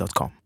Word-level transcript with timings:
www.thebrainfeed.com. 0.00 0.39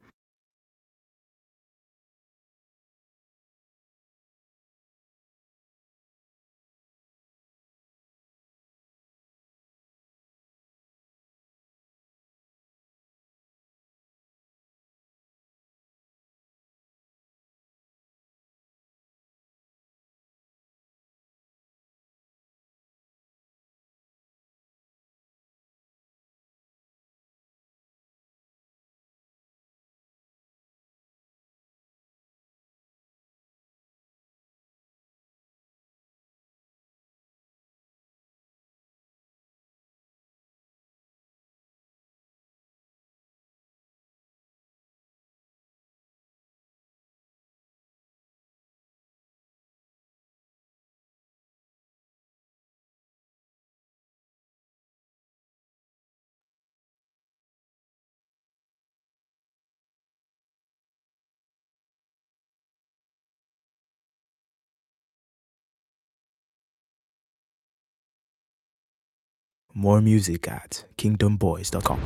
More 69.76 70.00
music 70.00 70.46
at 70.46 70.84
kingdomboys.com. 70.96 71.98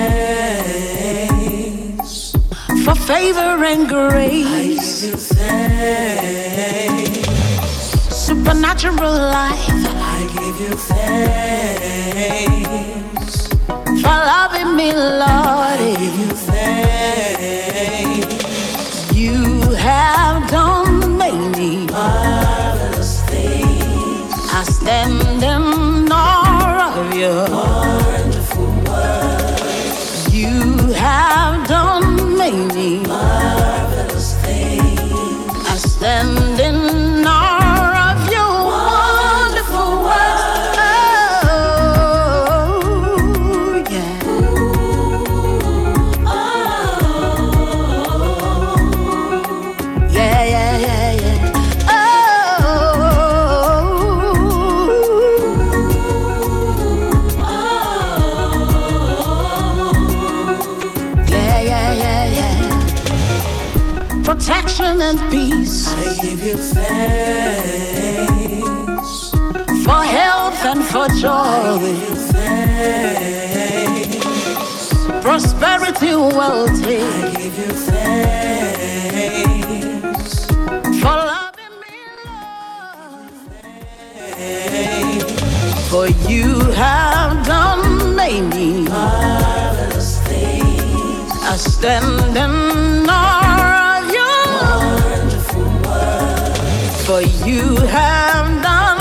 For 2.85 2.93
favor 2.93 3.63
and 3.65 3.87
grace, 3.89 4.45
I 4.45 4.63
give 4.67 5.03
you 5.03 5.17
thanks. 5.17 5.49
Supernatural 8.15 9.11
life 9.11 9.98
give 10.51 10.61
you 10.61 10.75
thanks 10.75 12.27
for 14.01 14.17
loving 14.33 14.75
me, 14.75 14.91
Lord. 14.93 15.79
I 15.79 15.95
give 15.99 16.19
you 16.19 16.29
thanks. 16.49 18.33
You 19.13 19.61
have 19.75 20.49
done 20.49 21.17
many 21.17 21.85
marvelous 21.85 23.21
things. 23.29 24.33
I 24.51 24.63
stand 24.63 25.43
in 25.43 25.88
thanks 67.19 68.31
for 69.85 70.03
health 70.03 70.65
and 70.65 70.83
for 70.83 71.07
joy. 71.19 71.95
Thanks. 72.33 74.13
Prosperity, 75.23 76.15
wealth. 76.15 76.83
I 76.83 77.31
give 77.35 77.57
you 77.57 77.71
thanks 77.89 79.25
for 81.01 81.15
loving 81.31 81.75
me, 81.81 81.95
Lord. 82.25 83.31
Thanks. 84.35 85.89
For 85.89 86.05
you 86.29 86.47
have 86.71 87.45
done 87.45 88.15
many 88.15 88.69
marvelous 88.81 90.11
things. 90.27 91.31
I 91.43 91.55
stand 91.57 92.37
in 92.37 93.09
awe. 93.09 93.88
for 97.09 97.21
you 97.47 97.75
have 97.87 98.61
done 98.61 98.98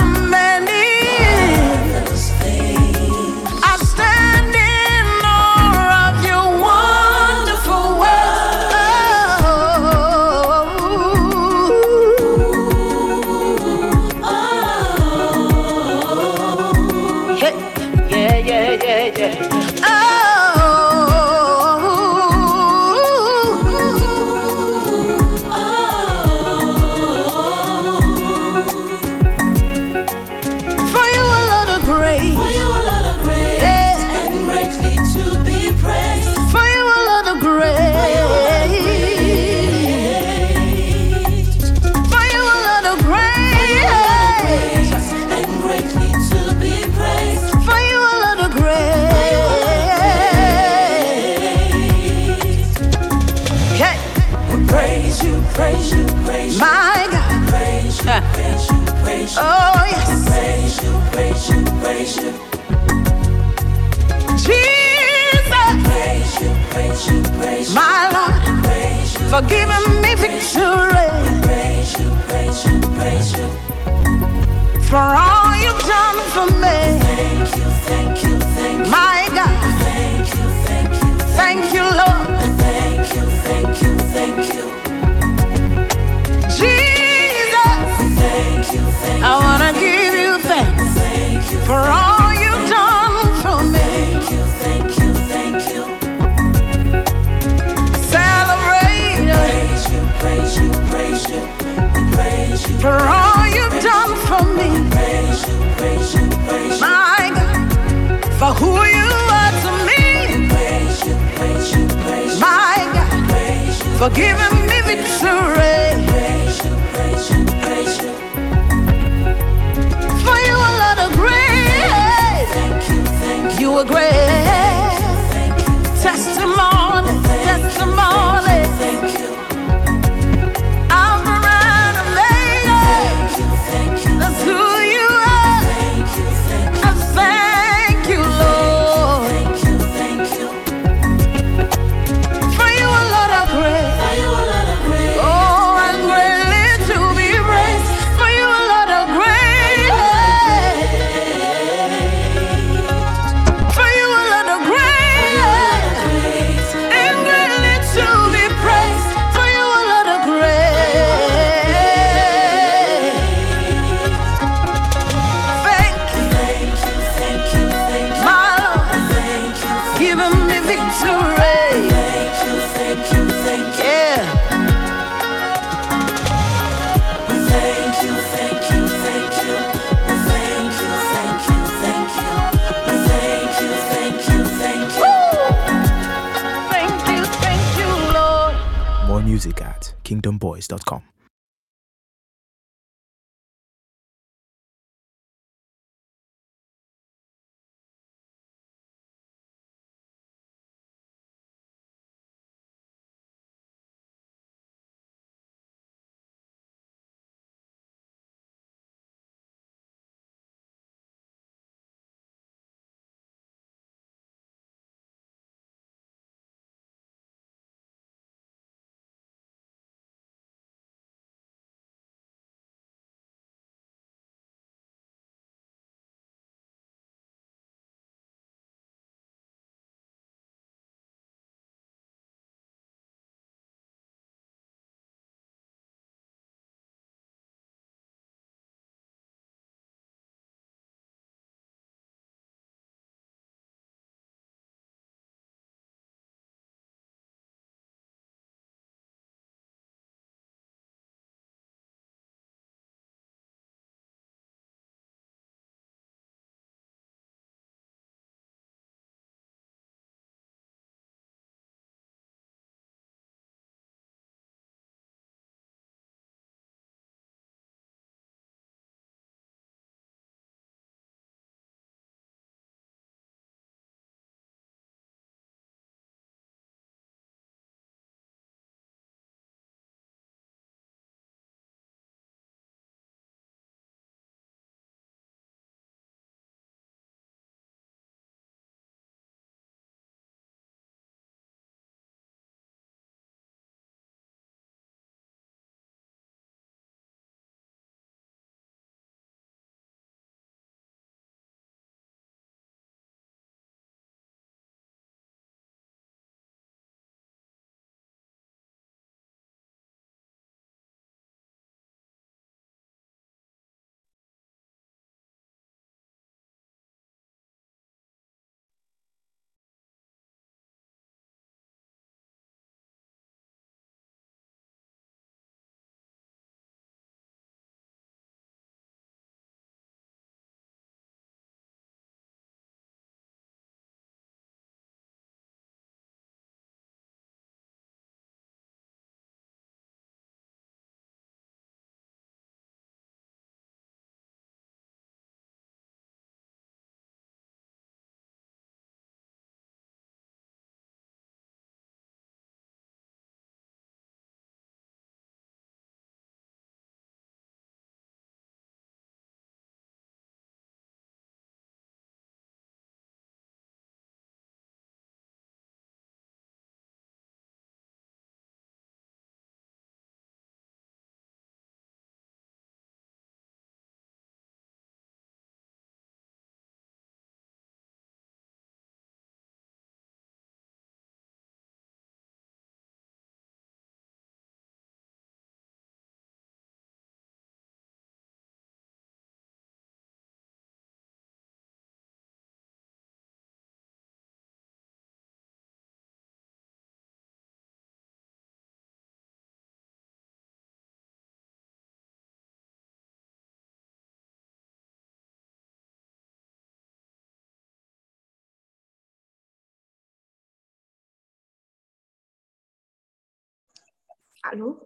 Allô? 414.50 414.80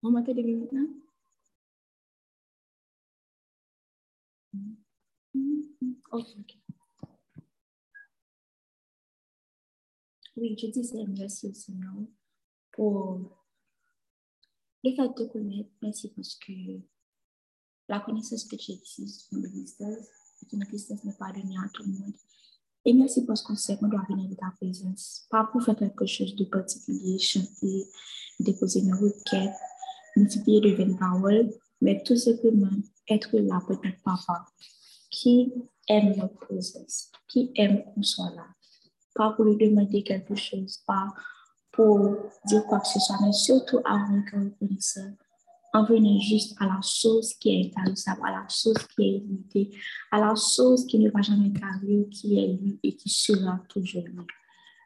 Vous 0.00 0.10
m'entendez 0.10 0.42
bien 0.42 0.56
maintenant? 0.56 0.88
Ok, 6.10 6.26
ok. 6.38 6.56
Oui, 10.36 10.56
je 10.58 10.66
disais 10.68 11.04
merci 11.06 11.48
au 11.48 11.52
Seigneur 11.52 11.92
pour 12.72 13.36
le 14.82 14.94
fait 14.96 15.08
de 15.08 15.28
connaître. 15.30 15.70
Merci 15.82 16.08
parce 16.16 16.34
que 16.36 16.52
la 17.86 18.00
connaissance 18.00 18.46
que 18.46 18.56
tu 18.56 18.72
existe 18.72 19.30
dans 19.30 19.40
l'existence 19.40 20.08
est 20.40 20.52
une 20.54 20.62
existence 20.62 21.04
n'est 21.04 21.18
pas 21.18 21.32
donnée 21.32 21.58
à 21.58 21.68
tout 21.68 21.82
le 21.82 21.90
monde. 21.90 22.14
Et 22.88 22.94
merci 22.94 23.26
parce 23.26 23.42
qu'on 23.42 23.54
sait 23.54 23.76
qu'on 23.76 23.88
doit 23.88 24.02
venir 24.08 24.30
de 24.30 24.34
ta 24.34 24.50
présence. 24.58 25.26
Pas 25.28 25.44
pour 25.44 25.62
faire 25.62 25.76
quelque 25.76 26.06
chose 26.06 26.34
de 26.34 26.46
particulier, 26.46 27.18
chanter, 27.18 27.86
déposer 28.40 28.80
une 28.80 28.94
requête, 28.94 29.52
multiplier 30.16 30.62
de 30.62 30.70
vaines 30.70 30.96
paroles, 30.96 31.50
mais 31.82 32.02
tout 32.02 32.16
simplement 32.16 32.70
être 33.10 33.36
là 33.36 33.60
pour 33.66 33.76
notre 33.84 34.02
papa 34.02 34.46
qui 35.10 35.52
aime 35.86 36.16
notre 36.16 36.38
présence, 36.38 37.12
qui 37.28 37.52
aime 37.56 37.84
qu'on 37.84 38.02
soit 38.02 38.34
là. 38.34 38.46
Pas 39.14 39.32
pour 39.32 39.44
lui 39.44 39.58
demander 39.58 40.02
quelque 40.02 40.34
chose, 40.34 40.78
pas 40.86 41.12
pour 41.70 42.16
dire 42.46 42.64
quoi 42.64 42.80
que 42.80 42.88
ce 42.88 43.00
soit, 43.00 43.18
mais 43.20 43.32
surtout 43.32 43.80
avoir 43.84 44.12
un 44.12 44.22
cœur 44.22 44.44
reconnaissant 44.44 45.12
en 45.74 45.84
venant 45.84 46.18
juste 46.18 46.56
à 46.60 46.66
la 46.66 46.80
chose 46.82 47.34
qui 47.34 47.50
est 47.50 47.66
intarissable, 47.66 48.20
à 48.24 48.30
la 48.30 48.48
chose 48.48 48.76
qui 48.94 49.02
est 49.02 49.18
limitée, 49.18 49.70
à 50.10 50.18
la 50.18 50.34
chose 50.34 50.86
qui 50.86 50.98
ne 50.98 51.10
va 51.10 51.20
jamais 51.20 51.52
carrer, 51.52 52.08
qui 52.10 52.38
est 52.38 52.48
lui 52.48 52.80
et 52.82 52.96
qui 52.96 53.08
sera 53.08 53.60
toujours 53.68 54.04
lui. 54.04 54.24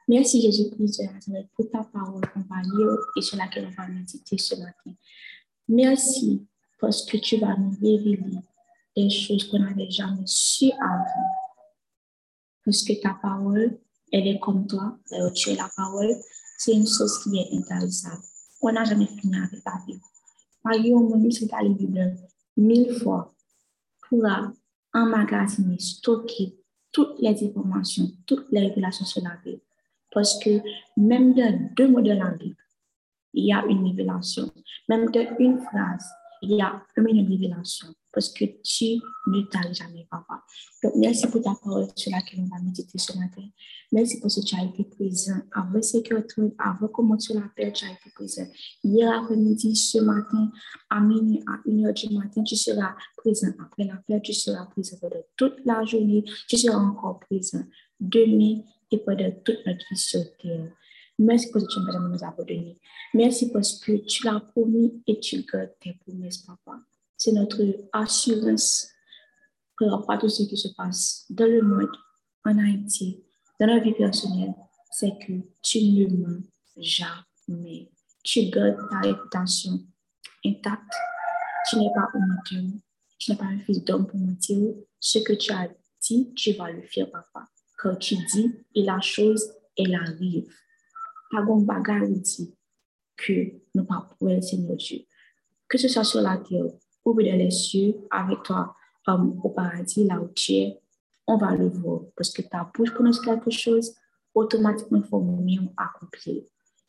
Merci 0.09 0.43
Jésus-Christ 0.43 1.01
de 1.01 1.13
Nazareth 1.13 1.49
pour 1.55 1.71
ta 1.71 1.85
parole 1.85 2.23
qu'on 2.33 2.41
va 2.41 2.61
lire 2.63 2.99
et 3.17 3.23
sur 3.23 3.37
laquelle 3.39 3.69
on 3.71 3.83
va 3.83 3.89
méditer 3.89 4.37
ce 4.37 4.57
matin. 4.57 4.93
Merci 5.69 6.45
parce 6.81 7.07
que 7.07 7.17
tu 7.17 7.39
vas 7.39 7.57
nous 7.57 7.77
révéler 7.81 8.41
des 8.97 9.09
choses 9.09 9.49
qu'on 9.49 9.61
n'avait 9.61 9.91
jamais 9.91 10.27
su 10.27 10.67
avant. 10.81 11.31
Parce 12.65 12.83
que 12.83 13.01
ta 13.01 13.15
parole, 13.23 13.79
elle 14.13 14.27
est 14.27 14.41
comme 14.41 14.67
toi, 14.67 14.99
tu 15.35 15.51
es 15.51 15.55
la 15.55 15.71
parole, 15.77 16.15
c'est 16.59 16.73
une 16.73 16.87
chose 16.87 17.23
qui 17.23 17.39
est 17.39 17.57
intarissable. 17.57 18.23
On 18.61 18.73
n'a 18.73 18.85
jamais 18.85 19.07
fini 19.07 19.37
avec 19.37 19.63
ta 19.65 19.79
vie. 19.87 19.99
Mario 20.65 21.01
Moïse 21.01 21.43
est 21.43 21.53
allé 21.55 21.71
Bible 21.71 22.15
mille 22.57 22.93
fois 22.93 23.35
pour 24.09 24.25
emmagasiner, 24.95 25.79
stocker 25.79 26.57
toutes 26.93 27.19
les 27.21 27.45
informations, 27.45 28.09
toutes 28.27 28.47
les 28.51 28.69
révélations 28.69 29.07
sur 29.07 29.23
la. 29.23 29.39
Parce 30.11 30.39
que 30.39 30.61
même 30.97 31.35
dans 31.35 31.71
deux 31.75 31.89
mots 31.89 32.03
de 32.03 32.13
la 32.13 32.35
il 33.35 33.47
y 33.47 33.53
a 33.53 33.65
une 33.65 33.87
révélation. 33.87 34.51
Même 34.89 35.11
dans 35.11 35.37
une 35.39 35.59
phrase, 35.59 36.07
il 36.43 36.53
y 36.53 36.61
a 36.61 36.83
une 36.97 37.29
révélation. 37.29 37.89
Parce 38.13 38.29
que 38.29 38.45
tu 38.63 39.01
ne 39.27 39.43
t'arrêtes 39.43 39.75
jamais, 39.75 40.07
papa. 40.11 40.43
Donc, 40.83 40.93
merci 40.97 41.27
pour 41.29 41.41
ta 41.41 41.55
parole 41.55 41.87
sur 41.97 42.13
laquelle 42.13 42.41
on 42.41 42.55
va 42.55 42.63
méditer 42.63 42.99
ce 42.99 43.17
matin. 43.17 43.43
Merci 43.91 44.21
parce 44.21 44.37
que 44.37 44.45
tu 44.45 44.55
as 44.55 44.65
été 44.65 44.85
présent 44.85 45.41
avant 45.53 45.81
ce 45.81 45.99
que 45.99 46.15
tu 46.21 46.55
avant 46.59 46.89
comment 46.89 47.17
tu 47.17 47.33
l'appelles, 47.33 47.73
tu 47.73 47.87
as 47.87 47.93
été 47.93 48.11
présent. 48.15 48.47
Hier 48.85 49.11
après-midi, 49.11 49.75
ce 49.75 49.99
matin, 49.99 50.51
à 50.91 51.01
minuit, 51.01 51.43
à 51.47 51.61
1 51.67 51.85
heure 51.85 51.95
du 51.95 52.11
matin, 52.11 52.43
tu 52.43 52.57
seras 52.57 52.95
présent. 53.17 53.49
Après 53.59 53.85
l'appel, 53.85 54.21
tu 54.23 54.35
seras 54.35 54.67
présent 54.67 54.99
pendant 55.01 55.23
toute 55.37 55.65
la 55.65 55.85
journée. 55.85 56.25
Tu 56.49 56.59
seras 56.59 56.79
encore 56.79 57.21
présent 57.21 57.65
demain 57.99 58.63
et 58.91 58.99
pendant 58.99 59.31
toute 59.45 59.65
notre 59.67 59.85
vie 59.91 59.97
sur 59.97 60.21
terre. 60.37 60.71
Merci 61.19 61.51
parce 61.53 61.67
que 61.67 61.73
tu 61.73 61.81
nous 61.81 62.25
as 62.25 62.35
donné. 62.37 62.79
Merci 63.15 63.51
parce 63.51 63.79
que 63.79 63.93
tu 64.07 64.25
l'as 64.25 64.41
promis 64.41 65.03
et 65.07 65.21
tu 65.21 65.43
gardes 65.43 65.71
tes 65.81 65.95
promesses, 65.95 66.39
papa. 66.39 66.81
C'est 67.25 67.31
notre 67.31 67.63
assurance 67.93 68.89
par 69.79 69.93
rapport 69.93 70.11
à 70.11 70.19
tout 70.19 70.29
ce 70.29 70.43
qui 70.43 70.57
se 70.57 70.67
passe 70.77 71.25
dans 71.31 71.47
le 71.47 71.63
monde, 71.63 71.97
en 72.45 72.59
Haïti, 72.59 73.23
dans 73.61 73.67
la 73.67 73.79
vie 73.79 73.95
personnelle, 73.95 74.53
c'est 74.91 75.13
que 75.25 75.35
tu 75.63 75.79
ne 75.85 76.17
mens 76.17 76.43
jamais. 76.77 77.93
Tu 78.25 78.51
gardes 78.51 78.77
ta 78.91 78.99
réputation 78.99 79.71
intacte. 80.45 80.93
Tu 81.71 81.77
n'es 81.77 81.93
pas 81.95 82.09
menteur. 82.13 82.65
Tu 83.21 83.31
n'es 83.31 83.37
pas 83.37 83.45
un 83.45 83.59
fils 83.61 83.85
d'homme 83.85 84.09
pour 84.09 84.19
mentir. 84.19 84.75
Ce 84.99 85.21
que 85.21 85.35
tu 85.35 85.53
as 85.53 85.69
dit, 86.01 86.35
tu 86.35 86.55
vas 86.55 86.73
le 86.73 86.83
faire, 86.83 87.09
papa. 87.09 87.47
Quand 87.79 87.95
tu 87.95 88.17
dis 88.33 88.53
et 88.75 88.83
la 88.83 89.01
chose, 89.01 89.49
elle 89.79 89.95
arrive. 89.95 90.53
Pas 91.31 91.43
bon 91.43 91.61
bagarre 91.61 92.09
dit 92.09 92.53
que 93.17 93.61
nous 93.77 93.85
pas 93.85 94.11
pour 94.19 94.29
Seigneur 94.43 94.75
Dieu. 94.77 95.03
Que 95.69 95.79
ce 95.79 95.87
soit 95.87 96.03
sur 96.03 96.21
la 96.21 96.37
terre 96.39 96.65
ou 97.05 97.15
dans 97.15 97.23
les 97.23 97.51
cieux, 97.51 97.97
avec 98.11 98.43
toi 98.43 98.75
au 99.09 99.49
paradis, 99.51 100.05
là 100.05 100.21
où 100.21 100.29
tu 100.35 100.53
es, 100.53 100.81
on 101.27 101.37
va 101.37 101.55
le 101.55 101.69
voir. 101.69 102.03
Parce 102.17 102.31
que 102.31 102.43
ta 102.43 102.71
bouche 102.75 102.93
prononce 102.93 103.21
quelque 103.21 103.51
chose, 103.51 103.95
automatiquement, 104.35 104.99
il 104.99 105.09
faut 105.09 105.21
mieux 105.21 105.69
accomplir. 105.77 106.43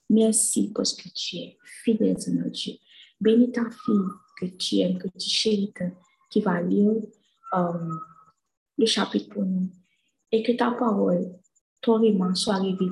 Merci 0.09 0.71
parce 0.73 0.93
que 0.93 1.09
tu 1.09 1.37
es 1.37 1.57
fidèle, 1.63 2.19
Seigneur 2.19 2.49
Dieu. 2.49 2.73
Bénis 3.19 3.51
ta 3.51 3.69
fille 3.69 3.95
que 4.39 4.45
tu 4.45 4.77
aimes, 4.77 4.97
que 4.97 5.07
tu 5.07 5.29
chéris, 5.29 5.73
qui 6.29 6.41
va 6.41 6.61
lire 6.61 6.93
le 8.77 8.85
chapitre 8.85 9.29
pour 9.29 9.43
nous. 9.43 9.69
Et 10.31 10.43
que 10.43 10.51
ta 10.51 10.71
parole, 10.71 11.31
ton 11.81 12.01
aimant 12.01 12.33
soit 12.35 12.55
révélée 12.55 12.91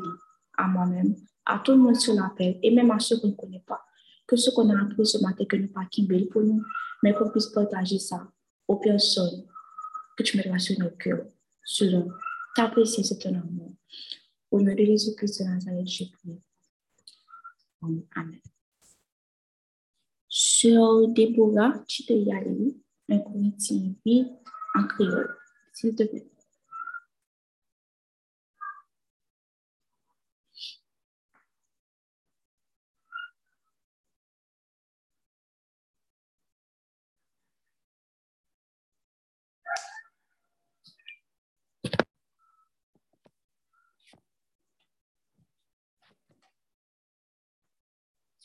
à 0.57 0.67
moi-même, 0.67 1.15
à 1.45 1.59
tout 1.59 1.71
le 1.71 1.79
monde 1.79 1.95
sur 1.95 2.13
l'appel, 2.13 2.59
et 2.61 2.71
même 2.71 2.91
à 2.91 2.99
ceux 2.99 3.19
qu'on 3.19 3.29
ne 3.29 3.33
connaît 3.33 3.63
pas. 3.65 3.81
Que 4.27 4.35
ce 4.35 4.51
qu'on 4.51 4.69
a 4.69 4.79
appris 4.79 5.05
ce 5.05 5.17
matin, 5.17 5.43
que 5.45 5.57
nous 5.57 5.67
pas 5.67 5.85
Kimbel 5.91 6.27
pour 6.27 6.41
nous, 6.43 6.63
mais 7.01 7.13
qu'on 7.13 7.29
puisse 7.29 7.48
partager 7.48 8.00
ça 8.00 8.31
aux 8.67 8.77
personnes 8.77 9.46
que 10.17 10.24
tu 10.24 10.38
mettras 10.38 10.60
sur 10.60 10.79
nos 10.79 10.91
cœurs, 10.91 11.25
selon 11.63 12.10
ta 12.55 12.67
précieux 12.67 13.03
et 13.10 13.17
ton 13.17 13.36
amour. 13.36 13.74
Au 14.51 14.62
nom 14.62 14.74
de 14.74 14.84
Jésus-Christ 14.84 15.39
de 15.39 15.48
Nazareth, 15.48 15.88
je 15.88 16.03
prie. 16.05 16.41
Amen. 18.15 18.39
Sœur 20.27 21.08
Déborah, 21.10 21.84
tu 21.88 22.03
peux 22.03 22.13
y 22.13 22.31
aller, 22.31 22.77
un 23.10 23.20
Corinthiens 23.20 23.93
8 24.05 24.27
en 24.75 24.88
créole, 24.88 25.36
s'il 25.74 25.96
te 25.96 26.03
plaît. 26.03 26.30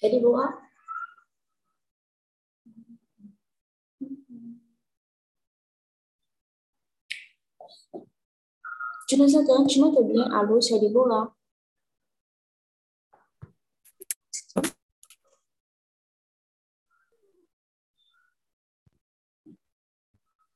C'est 0.06 0.12
Déborah? 0.12 0.54
Tu 9.08 9.16
nous 9.16 9.36
entends, 9.36 9.66
tu 9.66 9.80
m'entends 9.80 10.04
bien? 10.04 10.30
Allô, 10.30 10.60
c'est 10.60 10.78
Déborah? 10.78 11.34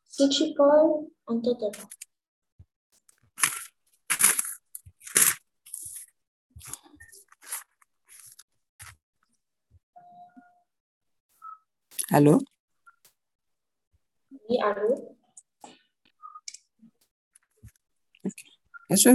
Si 0.04 0.28
tu 0.28 0.54
parles, 0.54 1.07
on 1.26 1.40
t'entend 1.40 1.73
pas. 1.73 1.88
Allô? 12.11 12.38
Oui, 14.49 14.59
allô? 14.62 15.17
Est-ce 18.90 19.09
que 19.09 19.14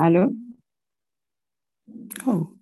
Allô? 0.00 0.32
Oh, 2.24 2.56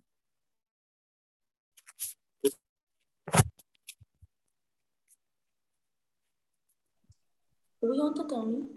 Oui, 7.83 7.99
on 8.01 8.15
t'entend. 8.15 8.71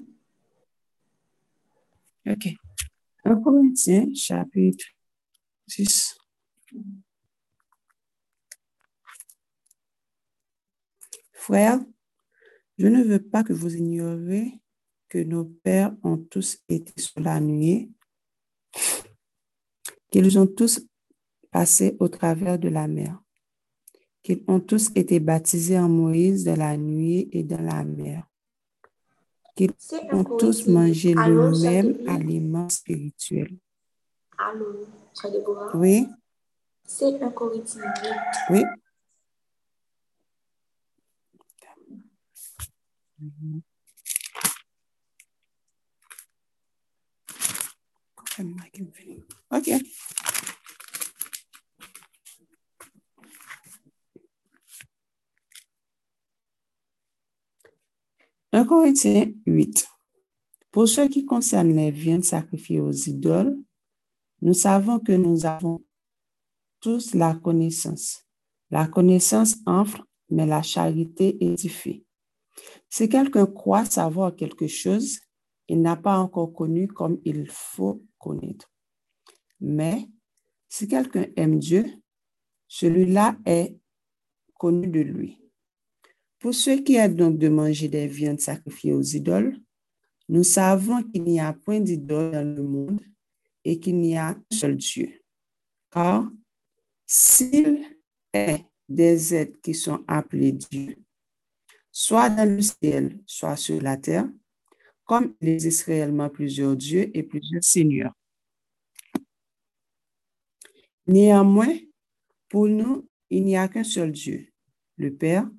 ok. 2.28 2.48
1 3.24 3.42
Corinthiens, 3.42 4.13
chapitre 4.13 4.86
6. 5.68 6.18
Frères, 11.32 11.80
je 12.78 12.88
ne 12.88 13.04
veux 13.04 13.24
pas 13.24 13.46
que 13.46 13.54
vous 13.54 13.74
ignoriez 13.74 14.60
que 15.08 15.20
nos 15.20 15.46
pères 15.46 15.96
ont 16.04 16.18
tous 16.18 16.60
été 16.68 17.01
sur 17.01 17.22
la 17.22 17.39
nuée, 17.39 17.89
qu'ils 20.10 20.38
ont 20.39 20.48
tous 20.48 20.82
passé 21.51 21.96
au 22.00 22.08
travers 22.08 22.58
de 22.60 22.70
la 22.70 22.88
mer, 22.88 23.22
qu'ils 24.24 24.44
ont 24.48 24.60
tous 24.60 24.89
été 24.96 25.20
baptisés 25.20 25.80
en 25.80 25.89
Moïse 25.89 26.44
dans 26.44 26.58
la 26.58 26.78
nuée 26.78 27.28
et 27.32 27.44
dans 27.44 27.62
la 27.62 27.84
mer, 27.84 28.28
qu'ils 29.56 29.72
ont 30.12 30.24
tous 30.38 30.68
mangé 30.68 31.13
le 31.13 31.51
même 31.62 31.98
aliment 32.08 32.70
spirituel. 32.70 33.58
Allô? 34.38 34.86
Oui, 35.74 36.08
C'est 36.86 37.22
un 37.22 37.30
Corinthiens. 37.32 37.94
oui. 38.50 38.63
OK. 49.52 49.72
Un 58.52 58.66
Corinthiens 58.66 59.32
8. 59.46 59.88
Pour 60.72 60.88
ce 60.88 61.02
qui 61.02 61.26
concerne 61.26 61.76
les 61.76 61.92
viandes 61.92 62.24
sacrifiées 62.24 62.80
aux 62.80 62.92
idoles, 62.92 63.58
nous 64.42 64.54
savons 64.54 65.00
que 65.00 65.12
nous 65.12 65.46
avons 65.46 65.84
tous 66.80 67.14
la 67.14 67.36
connaissance. 67.36 68.26
La 68.72 68.88
connaissance 68.88 69.56
enfle, 69.66 70.04
mais 70.30 70.46
la 70.46 70.62
charité 70.62 71.44
édifie. 71.44 72.06
Si 72.90 73.10
quelqu'un 73.10 73.46
croit 73.46 73.86
savoir 73.86 74.36
quelque 74.36 74.68
chose, 74.68 75.20
il 75.68 75.82
n'a 75.82 75.96
pas 75.96 76.18
encore 76.18 76.54
connu 76.54 76.88
comme 76.88 77.20
il 77.26 77.48
faut 77.50 78.04
connaître. 78.18 78.72
Mais 79.62 80.08
si 80.67 80.88
quelqu'un 80.88 81.26
aime 81.36 81.60
Dieu, 81.60 81.86
celui-là 82.67 83.38
est 83.45 83.76
connu 84.54 84.88
de 84.88 85.02
lui. 85.02 85.39
Pour 86.39 86.54
ce 86.54 86.72
qui 86.72 86.95
est 86.95 87.10
donc 87.10 87.38
de 87.38 87.50
manger 87.50 87.89
des 87.89 88.08
viandes 88.08 88.39
sacrifiées 88.39 88.93
aux 88.93 89.02
idoles, 89.02 89.60
nous 90.30 90.43
savons 90.43 91.04
qu'il 91.04 91.24
n'y 91.24 91.39
a 91.39 91.54
point 91.54 91.80
d'idole 91.80 92.32
dans 92.32 92.56
le 92.56 92.63
monde 92.63 93.02
et 93.65 93.80
qu'il 93.80 94.00
n'y 94.00 94.17
a 94.17 94.36
qu'un 94.36 94.58
seul 94.58 94.78
Dieu. 94.78 95.22
Car 95.91 96.32
s'il 97.06 97.84
est 98.32 98.63
des 98.88 99.34
êtres 99.34 99.60
qui 99.62 99.74
sont 99.74 100.04
appelés 100.08 100.52
Dieu, 100.52 100.98
soit 101.91 102.30
dans 102.30 102.48
le 102.48 102.62
ciel, 102.62 103.19
soit 103.26 103.58
sur 103.58 103.82
la 103.82 103.98
terre, 103.98 104.30
comme 105.04 105.34
il 105.41 105.50
existe 105.50 105.84
réellement 105.84 106.30
plusieurs 106.30 106.76
dieux 106.76 107.10
et 107.17 107.24
plusieurs 107.24 107.63
seigneurs. 107.63 108.13
Néanmoins, 111.10 111.76
pour 112.50 112.67
nous, 112.67 113.10
il 113.32 113.43
n'y 113.43 113.58
a 113.58 113.67
qu'un 113.67 113.84
seul 113.84 114.12
Dieu, 114.12 114.54
le 114.95 115.12
Père, 115.12 115.50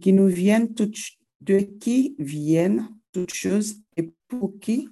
qui 0.00 0.12
nous 0.12 0.28
vienne 0.28 0.72
toutes, 0.74 0.96
de 1.40 1.58
qui 1.58 2.14
viennent 2.20 2.88
toutes 3.10 3.34
choses 3.34 3.78
et 3.96 4.12
pour 4.28 4.60
qui 4.60 4.88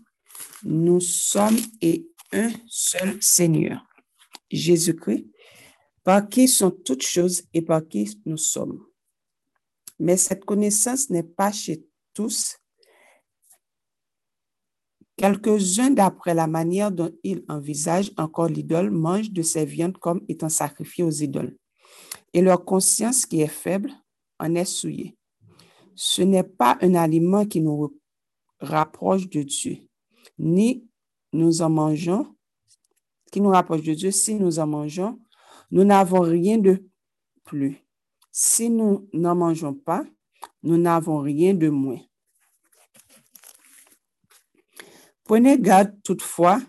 nous 0.64 0.98
sommes 0.98 1.58
et 1.80 2.08
un 2.32 2.50
seul 2.66 3.22
Seigneur, 3.22 3.86
Jésus-Christ, 4.50 5.30
par 6.02 6.28
qui 6.28 6.48
sont 6.48 6.72
toutes 6.72 7.04
choses 7.04 7.44
et 7.54 7.62
par 7.62 7.86
qui 7.86 8.20
nous 8.26 8.36
sommes. 8.36 8.84
Mais 10.00 10.16
cette 10.16 10.44
connaissance 10.44 11.08
n'est 11.10 11.22
pas 11.22 11.52
chez 11.52 11.86
tous. 12.14 12.56
Quelques-uns, 15.20 15.90
d'après 15.90 16.32
la 16.32 16.46
manière 16.46 16.90
dont 16.90 17.12
ils 17.22 17.44
envisagent 17.46 18.10
encore 18.16 18.48
l'idole, 18.48 18.90
mangent 18.90 19.30
de 19.30 19.42
ces 19.42 19.66
viandes 19.66 19.98
comme 19.98 20.24
étant 20.30 20.48
sacrifiées 20.48 21.04
aux 21.04 21.10
idoles. 21.10 21.58
Et 22.32 22.40
leur 22.40 22.64
conscience, 22.64 23.26
qui 23.26 23.42
est 23.42 23.46
faible, 23.46 23.92
en 24.38 24.54
est 24.54 24.64
souillée. 24.64 25.18
Ce 25.94 26.22
n'est 26.22 26.42
pas 26.42 26.78
un 26.80 26.94
aliment 26.94 27.44
qui 27.44 27.60
nous 27.60 27.94
rapproche 28.60 29.28
de 29.28 29.42
Dieu, 29.42 29.76
ni 30.38 30.88
nous 31.34 31.60
en 31.60 31.68
mangeons, 31.68 32.34
qui 33.30 33.42
nous 33.42 33.50
rapproche 33.50 33.82
de 33.82 33.92
Dieu. 33.92 34.10
Si 34.12 34.36
nous 34.36 34.58
en 34.58 34.66
mangeons, 34.66 35.20
nous 35.70 35.84
n'avons 35.84 36.20
rien 36.20 36.56
de 36.56 36.82
plus. 37.44 37.76
Si 38.32 38.70
nous 38.70 39.06
n'en 39.12 39.34
mangeons 39.34 39.74
pas, 39.74 40.02
nous 40.62 40.78
n'avons 40.78 41.18
rien 41.18 41.52
de 41.52 41.68
moins. 41.68 42.00
Prenez 45.30 45.60
garde 45.60 45.92
toutefois 46.02 46.60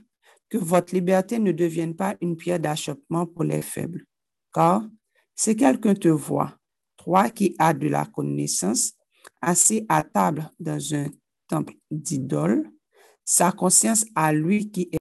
que 0.47 0.59
votre 0.59 0.93
liberté 0.93 1.39
ne 1.39 1.51
devienne 1.51 1.95
pas 1.95 2.15
une 2.21 2.37
pierre 2.37 2.59
d'achoppement 2.59 3.25
pour 3.25 3.43
les 3.43 3.63
faibles. 3.63 4.05
Car 4.53 4.83
si 5.35 5.55
quelqu'un 5.55 5.95
te 5.95 6.09
voit, 6.09 6.53
toi 6.95 7.31
qui 7.31 7.55
as 7.57 7.73
de 7.73 7.87
la 7.87 8.05
connaissance, 8.05 8.93
assis 9.41 9.83
à 9.89 10.03
table 10.03 10.47
dans 10.59 10.93
un 10.93 11.07
temple 11.47 11.73
d'idole, 11.89 12.69
sa 13.25 13.51
conscience 13.51 14.05
à 14.13 14.31
lui 14.31 14.69
qui 14.69 14.89
est 14.91 15.00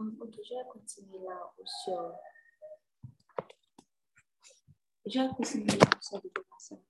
on 0.00 0.10
peut 0.12 0.30
toujours 0.30 0.66
continuer 0.68 1.18
là 1.24 1.52
sur. 1.66 2.12
Je 5.06 5.20
vais 5.20 5.28
continuer 5.36 5.76
là 5.78 5.90
sur 6.00 6.20
le 6.22 6.30
dépassement. 6.34 6.82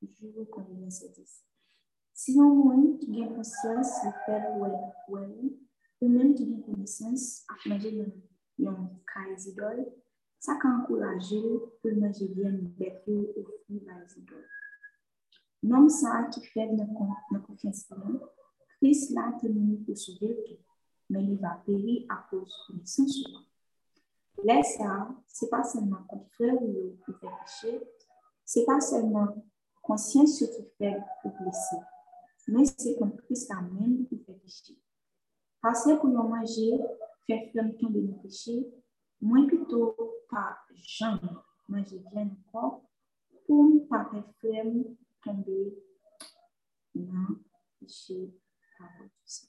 Je 0.00 0.26
vais 0.26 0.46
continuer 0.46 0.90
sur 0.90 1.10
10. 1.10 1.44
Si 2.18 2.32
yon 2.34 2.50
moun 2.58 2.96
ki 2.98 3.12
gen 3.14 3.28
konsyans 3.30 3.90
li 4.02 4.10
fèl 4.24 4.46
wè 4.58 4.68
wè, 5.12 5.20
ou 6.02 6.08
men 6.10 6.32
ki 6.34 6.48
gen 6.48 6.64
konisans 6.66 7.26
ak 7.54 7.66
manje 7.70 7.92
yon 8.58 8.88
ka 9.06 9.22
izidol, 9.30 9.84
sa 10.42 10.56
ka 10.58 10.72
ankoraje 10.80 11.38
pou 11.78 11.94
manje 12.02 12.26
gen 12.34 12.56
bete 12.80 13.14
ou 13.38 13.46
fi 13.60 13.78
ba 13.86 14.00
izidol. 14.02 14.42
Nom 15.70 15.86
sa 15.94 16.24
ki 16.34 16.42
fèl 16.50 16.74
nan 16.74 16.90
konfians 17.46 17.84
nan, 17.92 18.18
Christ 18.78 19.10
l'a 19.10 19.32
tenu 19.40 19.76
pour 19.78 19.98
sauver 19.98 20.36
tout, 20.46 20.56
mais 21.10 21.22
il 21.24 21.36
va 21.38 21.60
périr 21.66 22.06
à 22.08 22.26
cause 22.30 22.48
de 22.48 22.72
connaissance 22.72 23.12
souvent. 23.12 23.44
Là, 24.44 24.62
ça, 24.62 25.08
c'est 25.26 25.50
pas 25.50 25.64
seulement 25.64 26.04
contre 26.08 26.30
frère 26.30 26.62
ou 26.62 26.96
fait 27.04 27.26
péché, 27.44 27.80
c'est 28.44 28.64
pas 28.64 28.80
seulement 28.80 29.26
conscience 29.82 30.38
qui 30.38 30.62
fait 30.78 30.96
pour 31.22 31.32
blesser, 31.40 31.76
mais 32.46 32.64
c'est 32.64 32.96
contre 32.96 33.22
Christ 33.24 33.50
même 33.72 34.06
qui 34.06 34.18
fait 34.18 34.34
péché. 34.34 34.78
Parce 35.60 35.84
que 35.84 36.06
nous 36.06 36.22
manger, 36.22 36.78
faire 37.26 37.50
flamme 37.50 37.76
tomber 37.76 38.00
nos 38.02 38.14
péchés, 38.14 38.64
moins 39.20 39.44
plutôt 39.46 39.96
pas 40.30 40.56
jamais 40.70 41.18
manger 41.68 42.00
bien 42.12 42.30
encore, 42.46 42.82
pour 43.44 43.64
ne 43.64 43.80
pas 43.80 44.08
faire 44.12 44.24
flamme 44.38 44.84
tomber 45.24 45.74
dans 46.94 47.36
le 47.80 47.88
péché. 48.86 49.48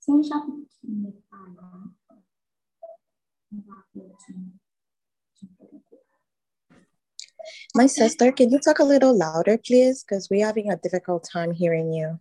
C'est 0.00 0.12
un 0.12 0.22
chapitre 0.22 0.70
qui 0.80 0.90
n'est 0.90 1.12
pas 1.30 1.36
long. 1.56 1.92
On 3.52 3.58
va 3.66 3.82
continuer. 3.92 4.52
My 7.74 7.86
sister, 7.86 8.32
can 8.32 8.50
you 8.50 8.58
talk 8.58 8.78
a 8.80 8.84
little 8.84 9.16
louder, 9.16 9.58
please? 9.58 10.02
Because 10.02 10.28
we're 10.30 10.44
having 10.44 10.70
a 10.70 10.76
difficult 10.76 11.24
time 11.24 11.52
hearing 11.52 11.92
you. 11.92 12.18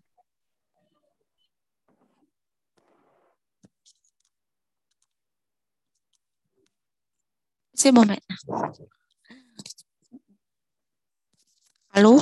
C'est 7.75 7.91
bon 7.91 8.05
maintenant. 8.05 8.71
Allô? 11.93 12.19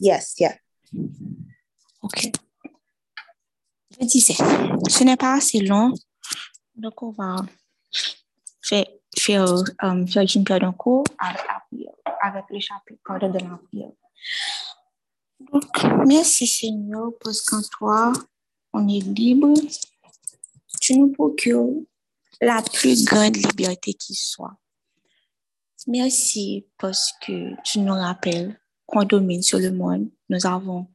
Yes, 0.00 0.34
yeah. 0.38 0.56
Ok. 2.02 2.30
Je 4.00 4.06
disais, 4.06 4.34
ce 4.34 5.04
n'est 5.04 5.16
pas 5.16 5.34
assez 5.34 5.60
long 5.60 5.92
Donc, 6.74 7.02
on 7.02 7.10
va 7.10 7.36
faire, 8.60 8.84
faire, 9.16 9.52
euh, 9.52 10.06
faire 10.06 10.24
une 10.34 10.44
période 10.44 10.64
en 10.64 10.72
cours 10.72 11.04
avec 11.18 11.40
avec 12.20 12.44
le 12.50 12.58
de 13.28 13.38
la 13.38 13.58
merci 16.06 16.46
Seigneur, 16.46 17.10
parce 17.22 17.42
qu'en 17.42 17.62
toi, 17.62 18.12
on 18.72 18.88
est 18.88 19.00
libre. 19.00 19.54
Tu 20.80 20.98
nous 20.98 21.12
procures 21.12 21.70
la 22.40 22.62
plus 22.62 23.04
grande 23.04 23.36
liberté 23.36 23.94
qui 23.94 24.14
soit. 24.14 24.56
Merci 25.86 26.66
parce 26.78 27.12
que 27.20 27.50
tu 27.62 27.80
nous 27.80 27.92
rappelles 27.92 28.58
qu'on 28.86 29.04
domine 29.04 29.42
sur 29.42 29.58
le 29.58 29.70
monde. 29.70 30.10
Nous 30.28 30.46
avons 30.46 30.86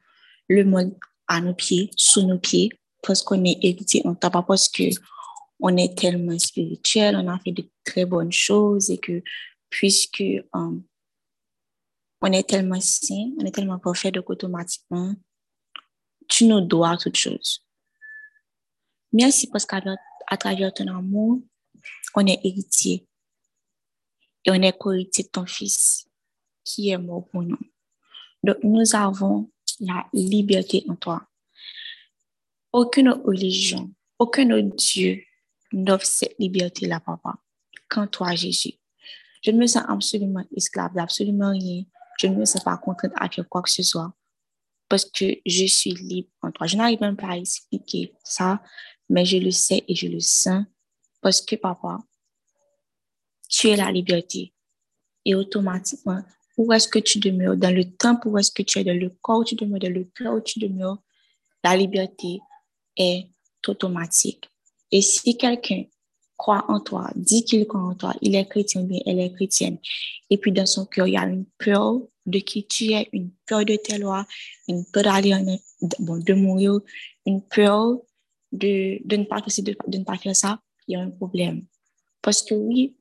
le 0.48 0.64
monde 0.64 0.96
à 1.28 1.42
nos 1.42 1.54
pieds, 1.54 1.92
sous 1.96 2.26
nos 2.26 2.40
pieds, 2.40 2.70
parce 3.04 3.22
qu'on 3.22 3.44
est 3.46 3.58
héritier 3.62 4.02
en 4.06 4.16
toi, 4.16 4.30
pas 4.30 4.44
parce 4.44 4.68
que 4.68 4.84
on 5.60 5.76
est 5.78 5.98
tellement 5.98 6.38
spirituel, 6.40 7.16
on 7.18 7.28
a 7.28 7.38
fait 7.40 7.52
de 7.52 7.70
très 7.84 8.06
bonnes 8.06 8.32
choses 8.32 8.90
et 8.90 8.98
que 8.98 9.22
puisque 9.70 10.22
euh, 10.22 10.80
on 12.22 12.32
est 12.32 12.48
tellement 12.48 12.80
saint, 12.80 13.32
on 13.40 13.46
est 13.46 13.52
tellement 13.52 13.80
parfait, 13.80 14.12
donc 14.12 14.30
automatiquement, 14.30 15.14
tu 16.28 16.46
nous 16.46 16.62
dois 16.62 16.98
toutes 16.98 17.18
choses. 17.18 17.66
Merci 19.12 19.48
parce 19.48 19.66
qu'à 19.66 19.82
travers 20.38 20.74
ton 20.74 20.88
amour, 20.88 21.42
on 22.16 22.26
est 22.28 22.40
héritier 22.44 23.08
et 24.46 24.52
on 24.52 24.62
est 24.62 24.78
co-héritier 24.78 25.26
de 25.26 25.30
ton 25.30 25.46
fils 25.46 26.08
qui 26.64 26.90
est 26.90 26.98
mort 26.98 27.28
pour 27.30 27.42
nous. 27.42 27.58
Donc, 28.44 28.58
nous 28.64 28.96
avons 28.96 29.50
la 29.80 30.06
liberté 30.14 30.84
en 30.88 30.96
toi. 30.96 31.26
Aucune 32.72 33.10
religion, 33.10 33.92
aucun 34.18 34.50
autre 34.52 34.76
Dieu 34.76 35.24
n'offre 35.72 36.06
cette 36.06 36.36
liberté-là, 36.40 37.00
papa, 37.00 37.36
qu'en 37.90 38.08
toi, 38.08 38.36
Jésus. 38.36 38.74
Je 39.42 39.52
ne 39.52 39.58
me 39.58 39.68
sens 39.68 39.84
absolument 39.88 40.46
esclave 40.56 40.94
d'absolument 40.94 41.52
rien. 41.52 41.84
Je 42.20 42.28
ne 42.28 42.36
me 42.36 42.46
sens 42.46 42.64
pas 42.64 42.78
contrainte 42.78 43.14
à 43.16 43.30
faire 43.30 43.48
quoi 43.48 43.62
que 43.62 43.70
ce 43.70 43.84
soit 43.84 44.14
parce 44.90 45.06
que 45.06 45.26
je 45.46 45.66
suis 45.66 45.94
libre 45.94 46.30
en 46.42 46.52
toi. 46.52 46.66
Je 46.68 46.76
n'arrive 46.76 47.00
même 47.00 47.16
pas 47.16 47.30
à 47.30 47.38
expliquer 47.38 48.12
ça, 48.24 48.62
mais 49.08 49.24
je 49.24 49.38
le 49.38 49.52
sais 49.52 49.86
et 49.88 49.96
je 49.96 50.08
le 50.08 50.20
sens 50.20 50.66
parce 51.22 51.42
que, 51.42 51.56
papa, 51.56 52.00
tu 53.48 53.70
es 53.70 53.76
la 53.76 53.92
liberté. 53.92 54.54
Et 55.26 55.36
automatiquement, 55.36 56.24
où 56.60 56.74
est-ce 56.74 56.90
que 56.90 57.00
tu 57.00 57.20
demeures? 57.20 57.56
Dans 57.56 57.74
le 57.74 57.86
temps 57.86 58.20
où 58.26 58.38
est-ce 58.38 58.52
que 58.52 58.64
tu 58.64 58.80
es, 58.80 58.84
dans 58.84 58.94
le 58.94 59.10
corps 59.22 59.40
où 59.40 59.44
tu 59.46 59.56
demeures, 59.56 59.80
dans 59.80 59.94
le 59.94 60.04
cœur 60.04 60.34
où 60.34 60.42
tu 60.42 60.60
demeures, 60.60 60.98
la 61.64 61.78
liberté 61.78 62.42
est 62.98 63.30
automatique. 63.66 64.50
Et 64.92 65.02
si 65.02 65.38
quelqu'un 65.38 65.86
croit 66.36 66.66
en 66.68 66.82
toi, 66.82 67.12
dit 67.16 67.46
qu'il 67.46 67.66
croit 67.66 67.80
en 67.80 67.96
toi, 67.96 68.14
il 68.22 68.36
est 68.36 68.46
chrétien, 68.46 68.84
bien 68.84 69.00
elle 69.06 69.22
est 69.22 69.32
chrétienne, 69.32 69.78
et 70.30 70.38
puis 70.38 70.52
dans 70.52 70.66
son 70.66 70.86
cœur, 70.86 71.08
il 71.08 71.14
y 71.14 71.18
a 71.18 71.26
une 71.26 71.46
peur 71.58 72.02
de 72.26 72.40
qui 72.40 72.68
tu 72.68 72.92
es, 72.92 73.08
une 73.14 73.32
peur 73.48 73.64
de 73.64 73.78
tes 73.78 73.98
lois, 73.98 74.26
une 74.68 74.84
peur 74.92 75.04
d'aller 75.04 75.34
en, 75.34 75.46
bon, 76.00 76.18
de 76.18 76.34
mourir, 76.34 76.82
une 77.26 77.42
peur 77.42 78.00
de, 78.52 79.00
de, 79.06 79.16
ne 79.16 79.24
pas, 79.24 79.40
de, 79.40 79.78
de 79.88 79.98
ne 79.98 80.04
pas 80.04 80.18
faire 80.18 80.36
ça, 80.36 80.60
il 80.88 80.94
y 80.94 80.96
a 80.98 81.00
un 81.00 81.10
problème. 81.10 81.66
Parce 82.22 82.42
que 82.42 82.54
oui, 82.54 82.98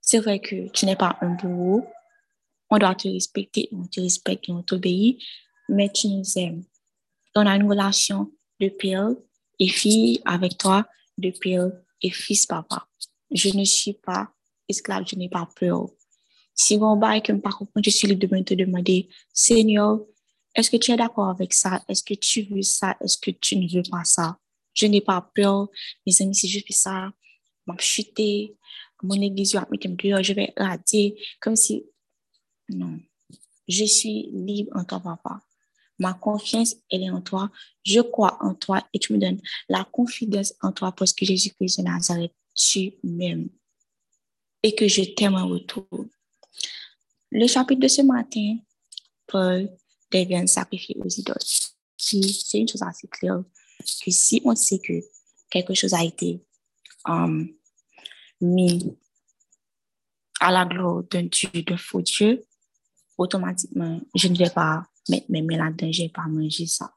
c'est 0.00 0.20
vrai 0.20 0.40
que 0.40 0.68
tu 0.70 0.86
n'es 0.86 0.96
pas 0.96 1.18
un 1.20 1.34
bourreau, 1.34 1.86
on 2.70 2.78
doit 2.78 2.94
te 2.94 3.08
respecter, 3.08 3.68
on 3.72 3.86
te 3.86 4.00
respecte, 4.00 4.48
on 4.48 4.62
t'obéit, 4.62 5.20
mais 5.68 5.90
tu 5.90 6.08
nous 6.08 6.24
aimes. 6.36 6.64
On 7.34 7.46
a 7.46 7.56
une 7.56 7.68
relation 7.68 8.32
de 8.60 8.68
père 8.68 9.10
et 9.58 9.68
fille 9.68 10.20
avec 10.24 10.58
toi, 10.58 10.86
de 11.18 11.30
père 11.30 11.70
et 12.02 12.10
fils 12.10 12.46
papa. 12.46 12.86
Je 13.30 13.50
ne 13.50 13.64
suis 13.64 13.94
pas 13.94 14.32
esclave, 14.68 15.04
je 15.06 15.16
n'ai 15.16 15.28
pas 15.28 15.48
peur. 15.58 15.88
Si 16.54 16.78
on 16.80 16.98
va 16.98 17.20
que 17.20 17.32
par 17.32 17.58
contre, 17.58 17.70
je 17.82 17.90
suis 17.90 18.08
libre 18.08 18.26
de 18.26 18.34
me 18.34 18.42
te 18.42 18.54
demander, 18.54 19.08
Seigneur, 19.32 20.00
est-ce 20.54 20.70
que 20.70 20.76
tu 20.76 20.90
es 20.90 20.96
d'accord 20.96 21.28
avec 21.28 21.52
ça? 21.52 21.82
Est-ce 21.88 22.02
que 22.02 22.14
tu 22.14 22.42
veux 22.42 22.62
ça? 22.62 22.96
Est-ce 23.00 23.18
que 23.18 23.30
tu 23.30 23.56
ne 23.56 23.68
veux 23.68 23.82
pas 23.88 24.04
ça? 24.04 24.36
Je 24.74 24.86
n'ai 24.86 25.00
pas 25.00 25.30
peur. 25.34 25.68
Mes 26.06 26.22
amis, 26.22 26.34
si 26.34 26.48
je 26.48 26.58
fais 26.66 26.72
ça, 26.72 27.10
je 27.66 27.72
vais 27.72 27.78
chuter. 27.78 28.56
Mon 29.02 29.20
église 29.20 29.54
va 29.54 29.66
mettre 29.70 29.88
dehors, 29.88 30.22
je 30.22 30.32
vais 30.32 30.52
rater. 30.56 31.16
Comme 31.40 31.56
si, 31.56 31.84
non. 32.70 33.00
Je 33.68 33.84
suis 33.84 34.30
libre 34.32 34.72
en 34.74 34.84
toi, 34.84 35.00
papa. 35.00 35.40
Ma 35.98 36.14
confiance, 36.14 36.76
elle 36.90 37.02
est 37.02 37.10
en 37.10 37.20
toi. 37.20 37.50
Je 37.84 38.00
crois 38.00 38.38
en 38.40 38.54
toi 38.54 38.82
et 38.92 38.98
tu 38.98 39.12
me 39.12 39.18
donnes 39.18 39.40
la 39.68 39.84
confidence 39.84 40.54
en 40.62 40.72
toi 40.72 40.92
parce 40.92 41.12
que 41.12 41.24
Jésus-Christ 41.24 41.78
de 41.78 41.84
Nazareth, 41.84 42.32
tu 42.54 42.94
m'aimes 43.04 43.48
et 44.62 44.74
que 44.74 44.88
je 44.88 45.02
t'aime 45.02 45.34
en 45.34 45.48
retour. 45.48 45.86
Le 47.30 47.46
chapitre 47.46 47.80
de 47.80 47.88
ce 47.88 48.02
matin, 48.02 48.56
Paul 49.26 49.70
devient 50.10 50.48
sacrifié 50.48 50.96
aux 50.98 51.08
idoles. 51.08 51.36
C'est 51.96 52.58
une 52.58 52.68
chose 52.68 52.82
assez 52.82 53.06
claire 53.08 53.44
que 53.78 54.10
si 54.10 54.42
on 54.44 54.54
sait 54.54 54.78
que 54.78 54.94
quelque 55.48 55.74
chose 55.74 55.94
a 55.94 56.04
été 56.04 56.40
um, 57.06 57.48
mis 58.40 58.96
à 60.40 60.50
la 60.50 60.64
gloire 60.64 61.02
d'un 61.04 61.24
Dieu, 61.24 61.50
d'un 61.62 61.76
faux 61.76 62.00
Dieu, 62.00 62.42
automatiquement, 63.20 64.00
je 64.14 64.28
ne 64.28 64.36
vais 64.36 64.48
pas 64.48 64.82
mettre 65.10 65.26
mes 65.28 65.42
mains 65.42 65.58
là-dedans, 65.58 65.92
je 65.92 66.02
ne 66.02 66.06
vais 66.06 66.12
pas 66.12 66.26
manger 66.26 66.66
ça. 66.66 66.90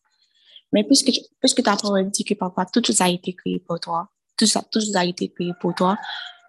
Mais 0.71 0.85
puisque, 0.85 1.11
puisque 1.39 1.61
ta 1.61 1.75
parole 1.75 2.09
dit 2.09 2.23
que 2.23 2.33
papa, 2.33 2.65
tout 2.65 2.81
ça 2.93 3.05
a 3.05 3.09
été 3.09 3.33
créé 3.33 3.59
pour 3.59 3.79
toi, 3.79 4.09
tout 4.37 4.45
ça, 4.45 4.63
tout 4.71 4.79
ça 4.79 5.01
a 5.01 5.05
été 5.05 5.29
créé 5.29 5.51
pour 5.59 5.75
toi, 5.75 5.97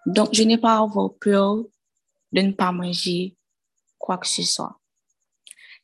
donc 0.06 0.28
je 0.32 0.44
n'ai 0.44 0.58
pas 0.58 0.76
à 0.76 0.82
avoir 0.82 1.10
peur 1.20 1.56
de 2.32 2.40
ne 2.40 2.52
pas 2.52 2.70
manger 2.70 3.36
quoi 3.98 4.16
que 4.18 4.28
ce 4.28 4.42
soit. 4.42 4.78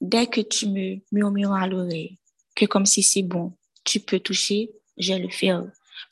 Dès 0.01 0.29
que 0.29 0.41
tu 0.41 0.69
me 0.69 1.01
murmures 1.11 1.53
à 1.53 1.67
l'oreille 1.67 2.19
que 2.55 2.67
comme 2.67 2.87
si 2.87 3.03
c'est 3.03 3.23
bon, 3.23 3.55
tu 3.85 3.99
peux 3.99 4.21
toucher, 4.21 4.71
je 4.97 5.15
le 5.15 5.29
fais. 5.29 5.53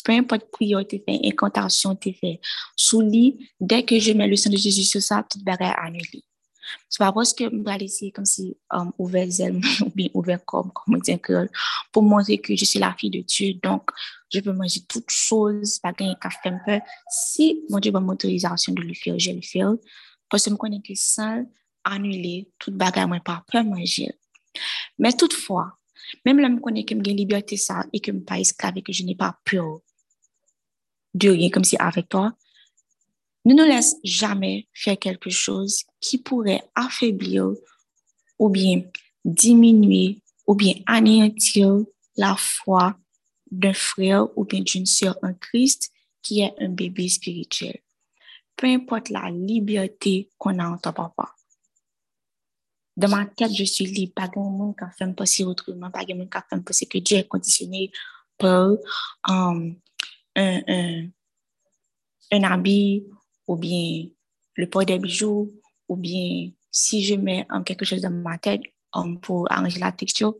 Peu 0.05 0.13
importe 0.13 0.51
prière 0.51 0.83
tu 0.87 0.99
fait, 0.99 1.21
incantation 1.25 1.95
tu 1.95 2.13
fait, 2.13 2.41
sous 2.77 3.01
lit, 3.01 3.49
dès 3.61 3.85
que 3.85 4.01
je 4.01 4.13
mets 4.13 4.27
le 4.27 4.37
sang 4.37 4.51
de 4.51 4.57
Jésus 4.57 4.83
sur 4.83 5.01
ça, 5.01 5.25
toute 5.31 5.45
bagarre 5.45 5.77
est 5.79 5.87
annulée. 5.87 6.25
C'est 6.89 6.99
pas 6.99 7.13
parce 7.13 7.35
que 7.35 7.45
je 7.45 7.79
laisser 7.79 8.11
comme 8.11 8.25
si 8.25 8.57
um, 8.71 8.93
ouvert 8.99 9.31
zèle 9.31 9.61
ou 9.87 9.91
bien 9.91 10.09
ouvert 10.15 10.45
comme, 10.45 10.71
comme 10.73 10.97
on 10.97 10.99
dit 10.99 11.17
pour 11.93 12.03
montrer 12.03 12.39
que 12.39 12.55
je 12.57 12.65
suis 12.65 12.79
la 12.79 12.95
fille 12.95 13.11
de 13.11 13.21
Dieu. 13.21 13.55
Donc, 13.63 13.91
je 14.33 14.41
peux 14.41 14.53
manger 14.53 14.81
toutes 14.89 15.11
choses, 15.11 15.79
pas 15.79 15.93
gagner 15.93 16.15
un 16.23 16.59
peu. 16.65 16.81
Si 17.11 17.63
mon 17.69 17.79
Dieu 17.79 17.93
va 17.93 18.01
m'autorisation 18.01 18.73
de 18.75 18.83
le 18.83 18.95
faire, 18.95 19.19
je 19.19 19.33
le 19.33 19.43
fais. 19.43 19.61
Parce 20.31 20.45
que 20.45 20.51
je 20.51 20.55
connais 20.57 20.81
que 20.81 20.95
sans 20.95 21.45
annuler 21.85 22.51
toute 22.59 22.75
bagarre, 22.75 23.09
moi, 23.09 23.21
pas 23.21 23.45
peur 23.51 23.65
manger. 23.65 24.11
Mais 24.99 25.13
toutefois, 25.13 25.79
même 26.25 26.39
là, 26.41 26.49
je 26.51 26.61
connais 26.61 26.85
que 26.85 26.95
j'ai 26.95 27.13
liberté 27.13 27.57
ça 27.57 27.85
et 27.93 28.01
que 28.01 28.13
je 28.13 28.17
ne 28.17 28.19
suis 28.21 28.25
pas 28.25 28.39
esclave 28.39 28.77
et 28.77 28.83
que 28.83 28.93
je 28.93 29.03
n'ai 29.05 29.15
pas 29.15 29.39
peur 29.45 29.81
de 31.15 31.31
rien 31.31 31.51
comme 31.51 31.65
si 31.65 31.77
avec 31.79 32.09
toi, 32.09 32.33
ne 33.45 33.55
nous 33.55 33.65
laisse 33.65 33.97
jamais 34.05 34.69
faire 34.73 34.99
quelque 34.99 35.31
chose 35.31 35.85
qui 36.01 36.19
pourrait 36.19 36.65
affaiblir 36.75 37.53
ou 38.39 38.49
bien 38.49 38.83
diminuer 39.25 40.23
ou 40.47 40.55
bien 40.55 40.75
anéantir 40.87 41.79
la 42.17 42.37
foi 42.37 42.97
d'un 43.51 43.73
frère 43.73 44.27
ou 44.37 44.45
bien 44.45 44.61
d'une 44.61 44.87
sœur 44.87 45.19
en 45.23 45.35
Christ 45.35 45.91
qui 46.23 46.41
est 46.41 46.55
un 46.61 46.69
bébé 46.69 47.09
spirituel. 47.09 47.79
Peu 48.57 48.67
importe 48.67 49.11
la 49.11 49.31
liberté 49.31 50.29
qu'on 50.37 50.59
a 50.59 50.69
en 50.69 50.79
ton 50.79 50.93
papa. 50.93 51.35
Dans 52.97 53.09
ma 53.09 53.25
tête, 53.27 53.55
je 53.55 53.65
suis 53.65 53.87
libre. 53.87 54.15
Pas 54.15 54.27
de 54.27 54.41
monde 54.41 54.75
qui 54.77 55.27
fait 55.27 55.45
autrement. 55.45 55.91
Pas 55.91 56.05
de 56.05 56.15
monde 56.15 56.29
qui 56.29 56.75
fait 56.75 56.87
que 56.87 56.99
Dieu 56.99 57.19
est 57.19 57.29
conditionné 57.29 57.93
par 58.37 58.73
um, 59.29 59.77
un, 60.35 60.61
un, 60.67 61.09
un 62.33 62.43
habit 62.43 63.07
ou 63.49 63.57
bien 63.57 64.07
le 64.55 64.69
port 64.69 64.85
des 64.85 64.99
bijoux 64.99 65.51
ou 65.89 65.97
bien 65.97 66.51
si 66.71 67.03
je 67.03 67.15
mets 67.15 67.47
quelque 67.65 67.85
chose 67.85 68.01
dans 68.01 68.11
ma 68.11 68.39
tête 68.39 68.61
pour 69.23 69.51
arranger 69.51 69.81
la 69.81 69.91
texture, 69.91 70.37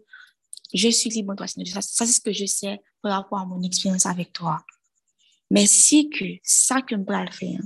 je 0.73 0.89
suis 0.91 1.11
libre, 1.11 1.35
toi, 1.35 1.47
Seigneur. 1.47 1.73
Ça, 1.75 1.81
ça 1.81 2.07
c'est 2.07 2.13
ce 2.13 2.21
que 2.21 2.33
je 2.33 2.45
sais 2.45 2.81
par 3.03 3.13
rapport 3.13 3.39
à 3.39 3.47
mon 3.47 3.63
expérience 3.63 4.07
avec 4.07 4.33
toi. 4.33 4.63
Mais 5.51 5.67
si 5.67 6.11
que 6.11 6.25
ça 6.43 6.83
que 6.83 6.95
je 6.95 7.01
peux 7.01 7.15
le 7.15 7.31
faire, 7.31 7.61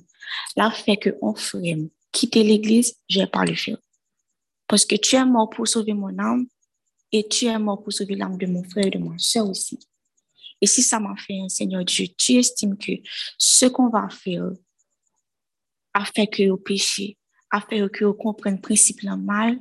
la 0.57 0.71
fait 0.71 0.97
qu'on 0.97 1.35
ferait 1.35 1.79
quitter 2.13 2.45
l'église, 2.45 2.95
je 3.09 3.21
vais 3.21 3.27
pas 3.27 3.45
le 3.45 3.55
faire. 3.55 3.79
Parce 4.69 4.87
que 4.87 4.95
tu 4.95 5.17
es 5.17 5.25
mort 5.25 5.51
pour 5.51 5.67
sauver 5.67 5.93
mon 5.93 6.17
âme 6.19 6.47
et 7.11 7.27
tu 7.27 7.47
es 7.47 7.59
mort 7.59 7.83
pour 7.83 7.93
sauver 7.93 8.15
l'âme 8.15 8.39
de 8.39 8.47
mon 8.47 8.63
frère 8.63 8.87
et 8.87 8.91
de 8.91 8.99
ma 8.99 9.19
soeur 9.19 9.49
aussi. 9.49 9.79
Et 10.61 10.67
si 10.67 10.83
ça 10.83 11.01
m'a 11.01 11.17
fait, 11.17 11.41
Seigneur 11.49 11.85
Dieu, 11.85 12.07
tu 12.17 12.35
estimes 12.35 12.79
que 12.79 12.93
ce 13.37 13.67
qu'on 13.67 13.89
va 13.89 14.09
faire 14.09 14.49
a 15.95 16.05
fait 16.05 16.27
que 16.27 16.49
au 16.51 16.57
péché, 16.57 17.19
a 17.51 17.61
fait 17.61 17.89
que 17.91 18.05
vous 18.05 18.15
compreniez 18.15 18.57
le 18.57 18.63
principe 18.63 19.03
mal, 19.03 19.59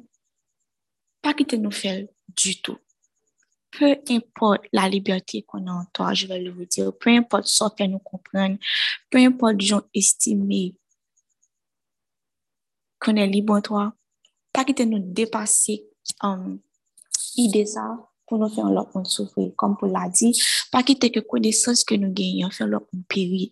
pas 1.21 1.33
quitter 1.33 1.57
nous 1.57 1.71
faire 1.71 2.05
du 2.29 2.61
tout. 2.61 2.77
peu 3.71 3.95
importe 4.09 4.65
la 4.73 4.89
liberté 4.89 5.43
qu'on 5.43 5.65
a 5.67 5.71
en 5.71 5.85
toi, 5.93 6.13
je 6.13 6.27
vais 6.27 6.39
le 6.39 6.51
vous 6.51 6.65
dire, 6.65 6.91
peu 6.97 7.09
importe 7.09 7.47
ce 7.47 7.63
que 7.75 7.83
nous 7.85 7.99
comprenons, 7.99 8.57
peu 9.09 9.19
importe 9.19 9.61
les 9.61 9.65
gens 9.65 9.81
estimés 9.93 10.75
qu'on 12.99 13.15
est 13.15 13.27
libre 13.27 13.55
en 13.55 13.61
toi, 13.61 13.93
pas 14.53 14.65
quitter 14.65 14.85
nous 14.85 14.99
dépasser 14.99 15.85
um, 16.21 16.59
idée 17.35 17.65
ça 17.65 17.97
pour 18.27 18.37
nous 18.37 18.49
faire 18.49 18.69
l'autre 18.69 19.03
souffrir. 19.05 19.51
Comme 19.55 19.77
pour 19.77 19.87
l'a 19.87 20.09
dit, 20.09 20.39
pas 20.71 20.83
quitter 20.83 21.09
que 21.11 21.19
connaissance 21.19 21.83
que 21.83 21.95
nous 21.95 22.11
gagnons, 22.11 22.51
faire 22.51 22.67
l'autre 22.67 22.87
périr. 23.07 23.49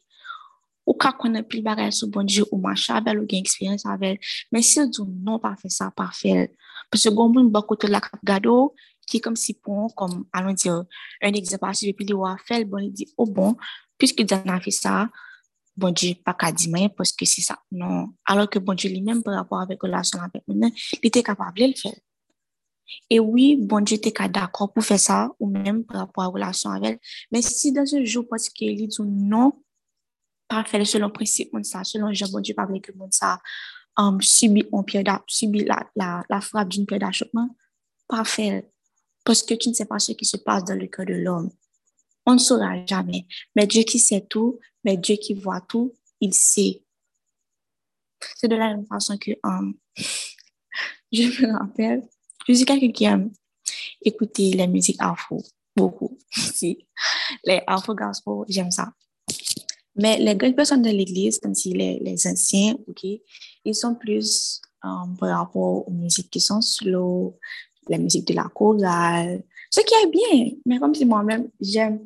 Ou 0.90 0.98
ka 0.98 1.12
konen 1.14 1.46
pil 1.46 1.62
bagay 1.66 1.92
sou 1.94 2.10
bon 2.10 2.26
Diyo 2.26 2.48
ou 2.50 2.58
mancha 2.64 2.98
avel 2.98 3.22
ou 3.22 3.30
gen 3.30 3.46
eksperyens 3.46 3.86
avel. 3.86 4.18
Men 4.50 4.66
si 4.66 4.80
yo 4.80 4.88
dou 4.90 5.06
non 5.06 5.38
pa 5.44 5.54
fe 5.60 5.70
sa, 5.70 5.92
pa 5.94 6.10
fel. 6.18 6.48
Pese 6.90 7.14
goun 7.14 7.36
moun 7.36 7.52
bakote 7.54 7.86
la 7.86 8.02
kap 8.02 8.24
gado, 8.26 8.74
ki 9.10 9.22
kom 9.22 9.38
si 9.38 9.56
pon, 9.58 9.90
kom 9.98 10.24
alon 10.36 10.58
diyo, 10.58 10.84
un 11.26 11.38
ekzempasyon, 11.38 11.94
epi 11.94 12.10
li 12.10 12.18
wafel, 12.18 12.66
bon 12.70 12.86
li 12.86 12.92
di, 12.94 13.08
oh 13.18 13.30
bon, 13.30 13.58
piske 14.02 14.26
djan 14.26 14.50
a 14.54 14.60
fe 14.64 14.74
sa, 14.74 15.08
bon 15.80 15.96
Diyo 15.96 16.18
pa 16.26 16.34
ka 16.36 16.52
di 16.52 16.68
mayen, 16.72 16.92
poske 16.92 17.26
si 17.30 17.46
sa, 17.46 17.56
non. 17.72 18.12
Alors 18.28 18.50
ke 18.52 18.60
bon 18.60 18.78
li 18.84 19.02
men, 19.02 19.24
par 19.26 19.38
rapport 19.40 19.62
avek 19.64 19.86
relasyon 19.88 20.26
avek 20.26 20.44
menen, 20.50 20.74
li 21.04 21.14
te 21.14 21.24
kapable 21.26 21.70
l 21.72 21.78
fel. 21.80 21.96
E 23.10 23.20
oui, 23.22 23.54
bon 23.56 23.86
Diyo 23.86 24.02
te 24.02 24.12
ka 24.14 24.28
dakor 24.28 24.74
pou 24.74 24.86
fe 24.86 24.98
sa, 24.98 25.28
ou 25.40 25.50
men, 25.50 25.84
par 25.88 26.04
rapport 26.04 26.26
avek 26.26 26.42
relasyon 26.42 26.76
avel, 26.76 27.00
men 27.32 27.46
si 27.46 27.74
dan 27.76 27.90
se 27.90 28.04
jou, 28.04 28.26
poske 28.30 28.74
li 28.74 28.90
dou 28.92 29.08
non, 29.08 29.56
pas 30.50 30.64
faire 30.66 30.86
selon 30.86 31.10
principe 31.10 31.52
comme 31.52 31.64
ça, 31.64 31.84
selon 31.84 32.12
Jean 32.12 32.28
bon 32.30 32.42
Dieu, 32.42 32.56
pas 32.56 32.68
que 32.68 32.92
monde 32.94 33.14
ça 33.14 33.40
um, 33.98 34.20
subit 34.22 34.66
la, 35.06 35.90
la, 35.96 36.24
la 36.30 36.42
frappe 36.42 36.70
d'une 36.70 36.86
pierre 36.86 37.00
d'achoppement, 37.00 37.56
pas 38.08 38.24
faire 38.26 38.64
parce 39.24 39.44
que 39.44 39.54
tu 39.54 39.70
ne 39.70 39.74
sais 39.74 39.86
pas 39.86 40.00
ce 40.00 40.14
qui 40.14 40.26
se 40.26 40.38
passe 40.38 40.64
dans 40.64 40.78
le 40.78 40.88
cœur 40.88 41.06
de 41.06 41.14
l'homme. 41.14 41.52
On 42.26 42.34
ne 42.34 42.40
saura 42.40 42.84
jamais. 42.86 43.28
Mais 43.56 43.68
Dieu 43.68 43.84
qui 43.84 44.00
sait 44.00 44.26
tout, 44.28 44.60
mais 44.84 44.98
Dieu 44.98 45.18
qui 45.18 45.36
voit 45.36 45.62
tout, 45.62 45.96
il 46.20 46.34
sait. 46.34 46.84
C'est 48.36 48.48
de 48.48 48.56
la 48.56 48.76
même 48.76 48.86
façon 48.88 49.18
que 49.18 49.32
um, 49.44 49.76
je 51.12 51.24
me 51.46 51.58
rappelle, 51.58 52.08
je 52.48 52.54
suis 52.54 52.66
quelqu'un 52.66 52.92
qui 52.92 53.04
aime 53.06 53.32
écouter 54.02 54.54
la 54.54 54.68
musique 54.68 54.98
afro, 55.00 55.44
beaucoup. 55.76 56.18
Les 57.44 57.62
afro 57.68 57.94
gospel, 57.94 58.46
j'aime 58.48 58.72
ça. 58.72 58.92
Mais 60.00 60.18
les 60.18 60.36
grandes 60.36 60.56
personnes 60.56 60.82
de 60.82 60.90
l'Église, 60.90 61.40
comme 61.40 61.54
si 61.54 61.74
les, 61.74 62.00
les 62.00 62.26
anciens, 62.28 62.76
ok, 62.88 63.06
ils 63.66 63.76
sont 63.76 63.96
plus 63.96 64.62
um, 64.84 65.16
par 65.20 65.38
rapport 65.38 65.88
aux 65.88 65.92
musiques 65.92 66.30
qui 66.30 66.40
sont 66.40 66.62
slow, 66.62 67.38
la 67.90 67.98
musique 67.98 68.26
de 68.28 68.34
la 68.34 68.44
chorale, 68.44 69.44
ce 69.70 69.82
qui 69.82 69.94
est 69.94 70.10
bien. 70.10 70.52
Mais 70.66 70.80
comme 70.80 70.96
si 70.96 71.06
moi-même, 71.06 71.50
j'aime 71.60 72.00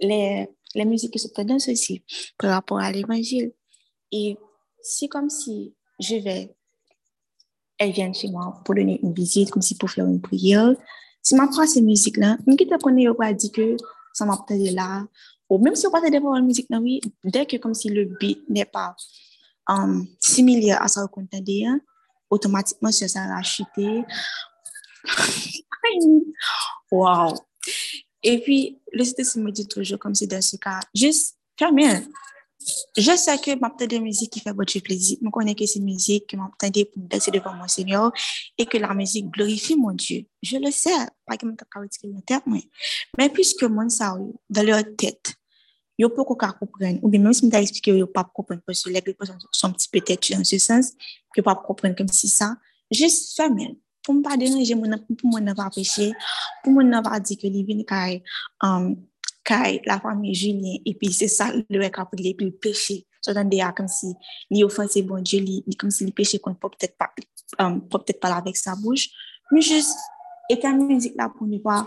les, 0.00 0.48
les 0.74 0.84
musiques 0.84 1.12
qui 1.12 1.18
sont 1.18 1.30
tendances 1.30 1.68
aussi 1.68 2.02
par 2.38 2.50
rapport 2.50 2.78
à 2.78 2.92
l'Évangile. 2.92 3.52
Et 4.12 4.36
c'est 4.82 5.08
comme 5.08 5.30
si 5.30 5.74
je 5.98 6.16
vais, 6.16 6.54
elles 7.78 7.92
viennent 7.92 8.14
chez 8.14 8.28
moi 8.28 8.60
pour 8.64 8.74
donner 8.74 9.00
une 9.02 9.14
visite, 9.14 9.50
comme 9.50 9.62
si 9.62 9.76
pour 9.76 9.90
faire 9.90 10.06
une 10.06 10.20
prière. 10.20 10.74
Si 11.22 11.34
je 11.34 11.40
prends 11.40 11.66
ces 11.66 11.80
musiques-là, 11.80 12.36
je 12.46 12.52
ne 12.52 12.78
connais 12.78 13.06
pas 13.14 13.32
dire 13.32 13.50
que 13.50 13.76
ça 14.12 14.26
m'a 14.26 14.38
peut-être 14.46 14.74
là, 14.74 15.06
ou 15.48 15.58
même 15.58 15.74
si 15.74 15.86
on 15.86 15.90
passe 15.90 16.10
des 16.10 16.20
paroles 16.20 16.42
oui, 16.80 17.00
dès 17.24 17.46
que 17.46 17.56
comme 17.56 17.74
si 17.74 17.88
le 17.88 18.04
beat 18.18 18.48
n'est 18.48 18.64
pas 18.64 18.96
um, 19.68 20.06
similaire 20.20 20.82
à 20.82 20.88
ce 20.88 21.06
qu'on 21.06 21.22
entendait, 21.22 21.64
automatiquement, 22.30 22.90
ça 22.90 23.26
va 23.26 23.42
chuter. 23.42 24.04
wow. 26.90 27.34
Et 28.22 28.40
puis, 28.40 28.80
le 28.92 29.04
site 29.04 29.36
me 29.36 29.50
dit 29.50 29.68
toujours, 29.68 29.98
comme 29.98 30.14
c'est 30.14 30.26
dans 30.26 30.42
ce 30.42 30.56
cas, 30.56 30.80
juste 30.94 31.36
fermez. 31.58 32.00
Je 32.96 33.16
sais 33.16 33.38
que 33.38 33.54
petite 33.54 34.00
musique 34.00 34.32
qui 34.32 34.40
fait 34.40 34.52
votre 34.52 34.78
plaisir. 34.80 35.18
Je 35.22 35.28
connais 35.30 35.54
que 35.54 35.66
c'est 35.66 35.80
musique 35.80 36.28
que 36.28 36.36
m'entendez 36.36 36.84
pour 36.84 37.02
me 37.02 37.08
danser 37.08 37.30
devant 37.30 37.54
mon 37.54 37.68
Seigneur 37.68 38.12
et 38.56 38.66
que 38.66 38.78
la 38.78 38.94
musique 38.94 39.30
glorifie 39.30 39.76
mon 39.76 39.92
Dieu. 39.92 40.24
Je 40.42 40.56
le 40.56 40.70
sais, 40.70 40.90
pas 41.26 41.36
que 41.36 41.46
je 41.46 42.60
mais 43.18 43.28
puisque 43.28 43.64
mon 43.64 43.88
ça 43.88 44.16
dans 44.50 44.62
leur 44.62 44.82
tête, 44.96 45.34
yo 45.98 46.08
pas 46.08 46.24
qu'on 46.24 46.34
comprendre 46.34 46.98
ou 47.02 47.08
bien 47.08 47.20
même 47.20 47.32
si 47.32 47.46
m't'a 47.46 47.62
expliqué 47.62 47.96
yo 47.96 48.06
pas 48.06 48.24
comprendre 48.24 48.62
parce 48.66 48.82
que 48.82 48.90
les 48.90 49.00
personnes 49.00 49.38
sont 49.52 49.72
petit 49.72 49.88
peut-être 49.88 50.32
dans 50.32 50.44
ce 50.44 50.58
sens 50.58 50.92
que 51.34 51.40
pas 51.40 51.54
comprendre 51.54 51.94
comme 51.96 52.08
si 52.08 52.28
ça 52.28 52.56
juste 52.90 53.36
fermer 53.36 53.78
pour 54.02 54.14
me 54.14 54.22
pas 54.22 54.36
déranger 54.36 54.74
pour 54.74 55.40
ne 55.40 55.52
pas 55.52 55.70
pécher 55.70 56.12
pour 56.62 56.72
ne 56.72 57.00
pas 57.00 57.20
dire 57.20 57.38
que 57.38 57.46
les 57.46 57.62
vient 57.62 57.84
kai 59.44 59.82
la 59.84 60.00
famille 60.00 60.34
Julien 60.34 60.76
et 60.84 60.94
puis 60.94 61.12
c'est 61.12 61.28
ça 61.28 61.52
le 61.68 61.88
cap 61.88 62.08
de 62.14 62.32
puis 62.32 62.50
péché. 62.50 63.06
So 63.20 63.32
dans 63.32 63.48
des 63.48 63.64
comme 63.76 63.88
si 63.88 64.14
il 64.50 64.64
offensé 64.64 65.02
bon 65.02 65.22
Dieu 65.22 65.40
li 65.40 65.64
comme 65.78 65.90
si 65.90 66.04
il 66.04 66.12
péché 66.12 66.38
qu'on 66.38 66.54
peut 66.54 66.68
peut-être 66.70 66.96
pas 66.96 67.10
um, 67.58 67.86
pas 67.88 68.34
avec 68.34 68.56
sa 68.56 68.74
bouche. 68.74 69.08
Mais 69.52 69.60
juste 69.60 69.96
et 70.50 70.58
ta 70.58 70.72
musique 70.72 71.14
là 71.16 71.28
pour 71.28 71.46
ne 71.46 71.58
pas 71.58 71.86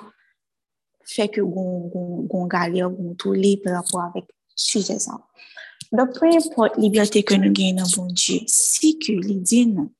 fait 1.04 1.30
que 1.30 1.42
gon 1.42 1.88
gon 1.88 2.22
gon 2.24 2.48
que 7.24 7.36
nous 7.36 7.52
gagnons 7.52 7.84
dans 7.84 8.04
bon 8.04 8.08
Dieu 8.08 8.40
si 8.48 9.00
que 9.00 9.12
il 9.12 9.42
dit 9.42 9.68
non 9.68 9.92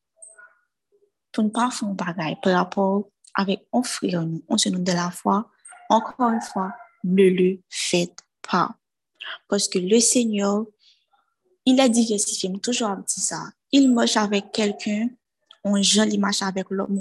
pour 1.32 1.44
ne 1.44 1.50
pas 1.50 1.70
faire 1.72 1.88
un 1.88 1.94
bagage 1.94 2.38
par 2.42 2.54
rapport 2.54 3.10
avec 3.36 3.68
un 3.72 3.84
frère 3.84 4.26
nous 4.26 4.44
on 4.50 4.58
se 4.58 4.70
de 4.70 4.92
la 4.92 5.12
foi 5.12 5.50
encore 5.90 6.32
une 6.32 6.42
fois 6.42 6.74
ne 7.08 7.30
le 7.30 7.60
faites 7.70 8.20
pas. 8.42 8.76
Parce 9.48 9.68
que 9.68 9.80
le 9.80 10.00
Seigneur 10.00 10.66
il 11.66 11.82
a 11.82 11.90
diversifié 11.90 12.50
toujours 12.62 12.96
dit 12.96 13.22
ça. 13.22 13.44
Il 13.74 13.92
marche 13.92 14.16
avec 14.16 14.52
quelqu'un 14.52 15.10
on 15.64 15.82
jeune 15.82 16.14
il 16.14 16.20
marche 16.20 16.42
avec 16.42 16.70
l'autre. 16.70 16.92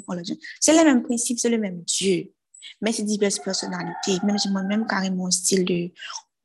C'est 0.60 0.76
le 0.76 0.84
même 0.84 1.02
principe 1.02 1.38
c'est 1.38 1.48
le 1.48 1.58
même 1.58 1.82
Dieu. 1.82 2.32
Mais 2.80 2.92
c'est 2.92 3.04
diverses 3.04 3.38
personnalités. 3.38 4.18
Même 4.24 4.38
si 4.38 4.50
moi-même, 4.50 4.86
carrément, 4.86 5.26
un 5.26 5.30
style 5.30 5.64
de, 5.64 5.92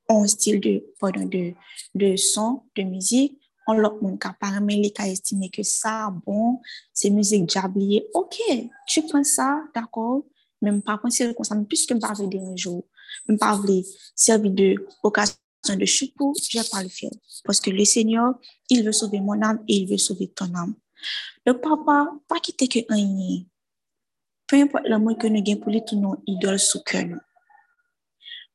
un 0.08 0.28
style 0.28 0.60
de, 0.60 0.86
pardon, 1.00 1.26
de, 1.26 1.54
de 1.96 2.16
son, 2.16 2.64
de 2.76 2.84
musique, 2.84 3.40
on 3.68 3.74
l'a, 3.74 3.92
mon 4.02 4.18
apparemment, 4.24 4.68
les 4.68 4.92
cas 4.92 5.06
estimé 5.06 5.50
que 5.50 5.64
ça, 5.64 6.14
bon, 6.26 6.60
c'est 6.94 7.10
musique 7.10 7.46
diablier. 7.46 8.08
OK, 8.14 8.40
tu 8.88 9.02
prends 9.04 9.24
ça, 9.24 9.64
d'accord, 9.74 10.24
même 10.62 10.82
pas 10.82 10.98
penser 10.98 11.34
comme 11.34 11.44
ça, 11.44 11.56
mais 11.56 11.66
puisque 11.66 11.94
je 11.94 12.00
parle 12.00 12.30
un 12.34 12.56
jour, 12.56 12.86
je 13.28 13.34
ne 13.34 13.38
parle 13.38 13.68
servir 14.16 14.52
de 14.52 14.76
occasion 15.04 15.36
de 15.70 15.86
chute 15.86 16.16
pour, 16.16 16.36
je 16.36 16.58
vais 16.58 16.68
pas 16.70 16.82
le 16.82 16.90
faire. 16.90 17.12
Parce 17.44 17.60
que 17.60 17.70
le 17.70 17.86
Seigneur, 17.86 18.34
il 18.70 18.84
veut 18.84 18.92
sauver 18.92 19.20
mon 19.20 19.42
âme 19.42 19.64
et 19.68 19.76
il 19.76 19.90
veut 19.90 19.98
sauver 19.98 20.28
ton 20.30 20.54
âme. 20.56 20.76
Le 21.46 21.60
papa, 21.60 22.12
pas 22.28 22.40
quitter 22.40 22.68
que 22.68 22.80
un 22.90 23.44
peu 24.52 24.58
importe 24.58 24.86
l'amour 24.86 25.18
que 25.18 25.28
nous 25.28 25.40
avons 25.40 25.62
pour 25.62 25.72
lui, 25.72 25.82
tout 25.86 25.96
nos 25.96 26.22
idoles 26.28 26.60
sous 26.60 26.84
cœur 26.84 27.06
nous. 27.06 27.20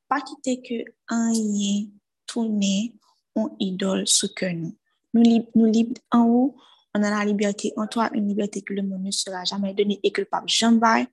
Pas 0.08 0.20
quitter 0.20 0.60
que 0.60 0.90
un 1.08 1.32
lien 1.32 1.86
tourné 2.26 2.94
en 3.34 3.56
idole 3.58 4.06
sous 4.06 4.32
cœur 4.34 4.52
nous. 4.52 4.76
Nous 5.14 5.22
libres 5.22 5.48
libre 5.54 6.00
en 6.12 6.26
haut, 6.26 6.56
on 6.94 7.02
a 7.02 7.10
la 7.10 7.24
liberté 7.24 7.72
en 7.76 7.86
toi, 7.86 8.10
une 8.12 8.28
liberté 8.28 8.60
que 8.60 8.74
le 8.74 8.82
monde 8.82 9.04
ne 9.04 9.10
sera 9.10 9.44
jamais 9.44 9.72
donnée 9.72 9.98
et 10.02 10.10
que 10.10 10.20
le 10.20 10.26
pape 10.26 10.48
jamais 10.48 11.06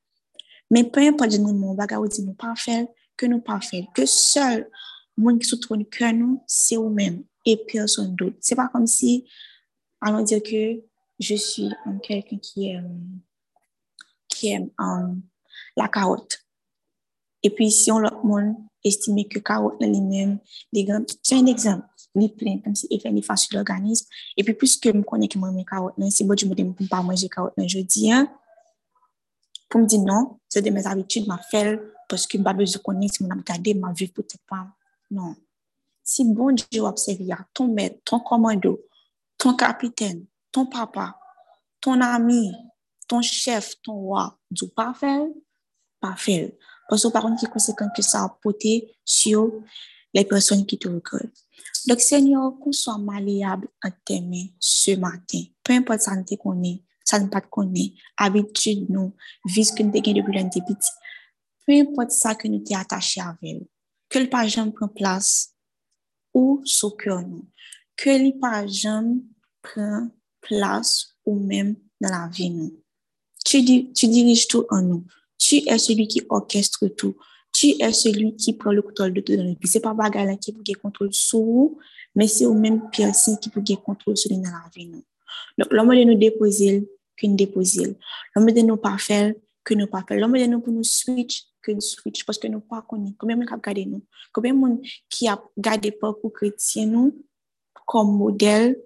Mais 0.70 0.84
peu 0.84 1.00
importe 1.00 1.34
nous, 1.40 1.54
mon 1.54 1.74
bagage 1.76 2.20
nous 2.20 2.34
pas 2.34 2.54
faire, 2.56 2.86
que 3.18 3.26
nous 3.26 3.42
pas 3.42 3.62
faire, 3.62 3.86
que 3.94 4.06
seul 4.06 4.70
monde 5.18 5.40
qui 5.40 5.48
se 5.48 5.56
trouve 5.56 5.84
cœur 5.86 6.14
nous, 6.14 6.44
c'est 6.48 6.76
vous-même 6.76 7.24
et 7.46 7.58
personne 7.58 8.16
d'autre. 8.16 8.38
C'est 8.40 8.56
pas 8.56 8.68
comme 8.68 8.88
si, 8.88 9.28
allons 10.02 10.24
dire 10.24 10.42
que 10.42 10.82
je 11.20 11.36
suis 11.36 11.70
quelqu'un 12.02 12.38
qui 12.38 12.70
est, 12.70 12.82
qui 14.28 14.50
aime 14.50 14.70
um, 14.80 15.22
la 15.76 15.88
carotte. 15.88 16.40
Et 17.44 17.50
puis, 17.50 17.72
si 17.72 17.92
on 17.92 18.00
l'autre 18.00 18.24
monde 18.24 18.56
estime 18.84 19.28
que 19.28 19.40
carotte 19.40 19.82
lui-même, 19.82 20.40
c'est 21.22 21.36
un 21.36 21.46
exemple, 21.46 21.86
il 22.16 22.34
plein, 22.34 22.60
comme 22.60 22.76
si 22.76 22.88
il 22.90 23.00
fait 23.02 23.38
sur 23.38 23.58
l'organisme. 23.58 24.08
Et 24.38 24.44
puis, 24.44 24.54
puisque 24.54 24.86
je 24.86 25.02
connais 25.02 25.28
que 25.28 25.38
moi, 25.38 25.52
mes 25.52 25.66
carottes, 25.66 25.96
si 26.10 26.24
bon, 26.24 26.38
je 26.38 26.46
me 26.46 26.56
dis, 26.56 26.88
pas 26.88 27.02
manger 27.02 27.30
carotte 27.30 27.54
je 27.58 27.80
dis, 27.80 28.12
hein, 28.12 28.32
pour 29.70 29.82
me 29.82 29.86
dire 29.86 30.02
non, 30.02 30.40
c'est 30.48 30.62
de 30.62 30.70
mes 30.70 30.86
habitudes, 30.86 31.28
ma 31.28 31.38
fait, 31.38 31.80
parce 32.08 32.28
que 32.28 32.38
n'ai 32.38 32.54
besoin 32.54 32.82
connaître, 32.82 33.16
si 33.16 33.24
je 33.24 33.34
regarder 33.34 33.74
ma 33.74 33.92
vie 33.94 34.08
peut-être 34.08 34.44
pas. 34.48 34.68
Non. 35.12 35.36
Si 36.04 36.26
bon 36.26 36.54
Dieu 36.54 36.82
observe, 36.82 37.20
ton 37.54 37.68
maître, 37.68 38.00
ton 38.04 38.20
commando, 38.20 38.82
ton 39.38 39.56
capitaine, 39.56 40.26
ton 40.52 40.66
papa, 40.66 41.18
ton 41.80 42.00
ami, 42.02 42.54
ton 43.08 43.22
chef, 43.22 43.82
ton 43.82 43.94
roi, 43.94 44.38
du 44.52 44.68
pas 44.68 44.94
faire, 44.94 45.28
pas 46.00 46.16
faire. 46.16 46.52
Parce 46.90 47.04
que 47.04 47.08
par 47.10 47.24
contre, 47.24 47.40
qui 47.40 47.46
conséquent 47.46 47.90
que 47.96 48.02
ça 48.02 48.24
a 48.24 48.30
porté 48.42 48.96
sur 49.06 49.52
les 50.14 50.26
personnes 50.26 50.66
qui 50.66 50.78
te 50.78 50.88
regardent. 50.88 51.32
Donc, 51.88 52.00
Seigneur, 52.00 52.54
qu'on 52.60 52.72
soit 52.72 52.98
malléable 52.98 53.68
en 53.84 53.90
tes 54.06 54.22
mains 54.22 54.48
ce 54.60 54.92
matin. 54.96 55.44
Peu 55.64 55.74
importe 55.74 56.02
ça 56.02 56.16
ne 56.16 56.24
te 56.24 56.36
connaît, 56.36 56.82
ça 57.04 57.20
ne 57.20 57.28
pas 57.28 57.42
te 57.42 57.48
connaît, 57.48 57.94
habitude 58.18 58.90
nous, 58.90 59.14
vis 59.46 59.74
que 59.74 59.84
nous 59.84 59.92
depuis 59.92 60.34
l'un 60.34 60.50
petit. 60.50 60.92
Peu 61.66 61.74
importe 61.74 62.12
ça 62.12 62.36
que 62.36 62.48
nous 62.48 62.60
t'es 62.60 62.76
attaché 62.76 63.22
avec, 63.22 63.64
que 64.10 64.20
le 64.20 64.30
pas 64.30 64.48
jamais 64.48 64.72
prend 64.72 64.88
place 64.88 65.54
ou 66.34 66.62
sous 66.66 66.92
cœur 66.92 67.22
nous, 67.22 67.46
que 67.96 68.10
le 68.10 68.38
pas 68.40 68.66
jamais 68.68 69.22
prend 69.62 70.10
place 70.42 71.16
ou 71.26 71.40
même 71.40 71.76
dans 72.02 72.10
la 72.10 72.28
vie 72.28 72.50
nous. 72.50 72.80
Tu, 73.46 73.62
di- 73.62 73.92
tu 73.94 74.08
diriges 74.08 74.48
tout 74.48 74.66
en 74.70 74.82
nous. 74.82 75.06
Tu 75.38 75.58
es 75.68 75.78
celui 75.78 76.08
qui 76.08 76.22
orchestre 76.30 76.88
tout. 76.88 77.16
Tu 77.52 77.76
es 77.82 77.92
celui 77.94 78.36
qui 78.36 78.54
prend 78.54 78.72
le 78.72 78.82
contrôle 78.82 79.14
de 79.14 79.22
tout 79.22 79.36
dans 79.36 79.44
notre 79.44 79.60
vie. 79.60 79.68
C'est 79.68 79.80
pas 79.82 79.94
bagarre 79.94 80.38
qui 80.40 80.54
peut 80.54 80.64
contrôle 80.82 81.14
sur 81.14 81.40
vous, 81.40 81.80
mais 82.16 82.28
c'est 82.28 82.46
au 82.46 82.54
même 82.54 82.90
personne 82.90 83.38
qui 83.38 83.50
peut 83.50 83.62
contrôle 83.84 84.18
sur 84.18 84.32
nous 84.32 84.42
dans 84.42 84.50
la 84.50 84.70
vie. 84.76 84.92
Donc, 85.58 85.72
l'homme 85.72 85.90
de 85.90 86.04
nous 86.04 86.18
déposer, 86.18 86.88
que 87.18 87.28
nous 87.28 87.36
déposer. 87.36 87.96
L'homme 88.36 88.52
de 88.52 88.62
nous 88.62 88.78
pas 88.78 88.98
faire, 88.98 89.34
que 89.64 89.74
nous 89.74 89.88
pas 89.88 90.04
faire. 90.08 90.20
L'homme 90.20 90.38
de 90.38 90.46
nous 90.46 90.62
pour 90.62 90.74
nous 90.74 90.84
switch, 90.84 91.44
que 91.64 91.72
nous 91.72 91.82
switch, 91.82 92.26
parce 92.26 92.38
que 92.38 92.48
nous 92.48 92.60
pas 92.60 92.82
connaît. 92.82 93.14
Combien 93.18 93.38
de 93.38 93.42
monde 93.42 93.48
qui 93.48 93.54
a 93.54 93.58
gardé 93.58 93.86
nous? 93.86 94.04
Combien 94.32 94.54
de 94.54 94.60
monde 94.60 94.82
qui 95.10 95.28
a 95.28 95.42
gardé 95.58 95.92
pas 95.92 96.14
pour 96.14 96.34
chrétien 96.34 96.86
nous 96.86 97.26
comme 97.86 98.16
modèle, 98.16 98.82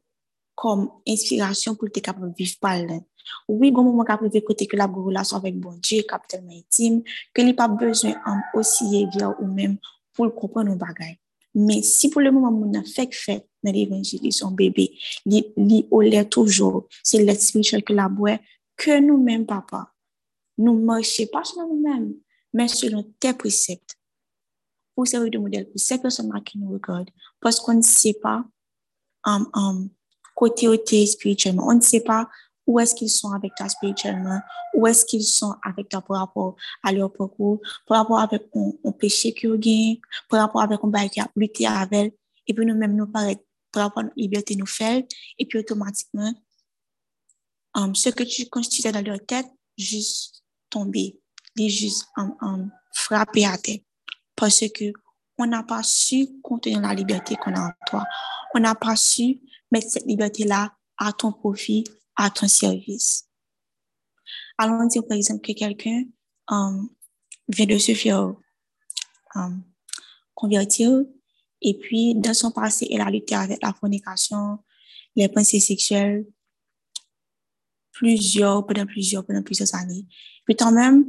comme 0.55 0.89
inspiration 1.07 1.75
pour 1.75 1.87
être 1.87 2.01
capable 2.01 2.31
de 2.31 2.35
vivre 2.35 2.55
par 2.59 2.77
là. 2.83 2.99
Oui, 3.47 3.71
bon 3.71 3.83
moment 3.83 4.03
capable 4.03 4.29
de 4.29 4.39
côté 4.39 4.65
que 4.67 4.75
la 4.77 4.87
relation 4.87 5.37
avec 5.37 5.59
bon 5.59 5.79
besoin 7.79 8.15
um, 8.25 8.41
aussi 8.53 9.05
vers 9.15 9.39
ou 9.41 9.45
même 9.45 9.77
pour 10.13 10.25
le 10.25 10.31
comprendre 10.31 10.69
nos 10.69 10.75
bagages. 10.75 11.17
Mais 11.53 11.81
si 11.81 12.09
pour 12.09 12.21
le 12.21 12.31
son 14.31 14.51
bébé, 14.51 14.91
li, 15.25 15.45
li 15.57 15.87
au 15.91 16.01
lait 16.01 16.25
toujours, 16.25 16.87
c'est 17.03 17.23
l'aide 17.23 17.39
spirituel 17.39 17.83
que 17.83 17.93
la 17.93 18.07
boit, 18.07 18.39
que 18.75 18.99
nous-mêmes, 18.99 19.45
papa, 19.45 19.91
nous 20.57 20.79
marchions 20.79 21.25
pas 21.31 21.43
selon 21.43 21.67
nous-mêmes, 21.69 22.13
mais 22.57 22.67
selon 22.67 23.03
tes 23.19 23.33
préceptes. 23.33 23.95
Pour 24.95 25.07
servir 25.07 25.29
de 25.29 25.37
modèle 25.37 25.69
pour 25.69 25.79
ces 25.79 25.99
personnes-là 25.99 26.41
qui 26.41 26.57
nous 26.57 26.71
regardent, 26.71 27.11
parce 27.39 27.59
qu'on 27.59 27.75
ne 27.75 27.83
sait 27.83 28.17
pas 28.19 28.43
um, 29.25 29.47
um, 29.53 29.89
côté 30.35 30.65
côté 30.65 31.05
spirituellement. 31.05 31.67
On 31.67 31.75
ne 31.75 31.81
sait 31.81 32.01
pas 32.01 32.27
où 32.65 32.79
est-ce 32.79 32.95
qu'ils 32.95 33.11
sont 33.11 33.31
avec 33.31 33.53
toi 33.55 33.69
spirituellement, 33.69 34.39
où 34.73 34.87
est-ce 34.87 35.05
qu'ils 35.05 35.23
sont 35.23 35.53
avec 35.63 35.87
toi 35.89 36.01
par 36.01 36.17
rapport 36.21 36.55
à 36.81 36.91
leur 36.91 37.13
parcours, 37.13 37.61
par 37.85 37.99
rapport 37.99 38.19
avec 38.19 38.49
un, 38.55 38.71
un 38.85 38.91
péché 38.91 39.35
qu'ils 39.35 39.51
ont 39.51 39.59
par 40.27 40.39
rapport 40.41 40.63
avec 40.63 40.79
un 40.83 40.87
bail 40.87 41.11
qui 41.11 41.19
a 41.19 41.29
lutté 41.35 41.67
avec, 41.67 42.17
et 42.47 42.53
puis 42.55 42.65
nous-mêmes 42.65 42.95
nous 42.95 43.07
paraît 43.07 43.37
par 43.71 43.83
rapport 43.83 43.99
à 43.99 44.03
notre 44.05 44.17
liberté 44.17 44.55
nous 44.55 44.65
faire, 44.65 45.03
et 45.37 45.45
puis 45.45 45.59
automatiquement, 45.59 46.33
um, 47.75 47.93
ce 47.93 48.09
que 48.09 48.23
tu 48.23 48.49
constituais 48.49 48.91
dans 48.91 49.05
leur 49.05 49.23
tête, 49.27 49.47
juste 49.77 50.43
tomber, 50.71 51.19
juste 51.57 52.05
um, 52.17 52.71
frapper 52.93 53.45
à 53.45 53.57
terre, 53.57 53.79
parce 54.35 54.59
que 54.69 54.91
on 55.37 55.45
n'a 55.45 55.63
pas 55.63 55.83
su 55.83 56.41
contenir 56.41 56.81
la 56.81 56.93
liberté 56.93 57.35
qu'on 57.35 57.53
a 57.53 57.67
en 57.67 57.71
toi. 57.85 58.03
On 58.55 58.59
n'a 58.59 58.73
pas 58.75 58.95
su 58.95 59.39
mettre 59.71 59.89
cette 59.89 60.05
liberté-là 60.05 60.75
à 60.97 61.13
ton 61.13 61.31
profit, 61.31 61.83
à 62.15 62.29
ton 62.29 62.47
service. 62.47 63.29
Allons 64.57 64.87
dire 64.87 65.05
par 65.05 65.15
exemple 65.15 65.41
que 65.41 65.53
quelqu'un 65.53 66.05
um, 66.49 66.89
vient 67.47 67.67
de 67.67 67.77
se 67.77 67.93
faire 67.93 68.33
um, 69.35 69.63
convertir 70.33 71.03
et 71.61 71.77
puis 71.77 72.15
dans 72.15 72.33
son 72.33 72.51
passé, 72.51 72.87
il 72.89 73.01
a 73.01 73.09
lutté 73.09 73.35
avec 73.35 73.61
la 73.61 73.73
fornication, 73.73 74.59
les 75.15 75.27
pensées 75.27 75.59
sexuelles, 75.59 76.25
plusieurs, 77.91 78.65
pendant 78.65 78.85
plusieurs, 78.85 79.25
pendant 79.25 79.41
plusieurs 79.41 79.73
années. 79.75 80.05
Puis 80.45 80.55
toi-même, 80.55 81.05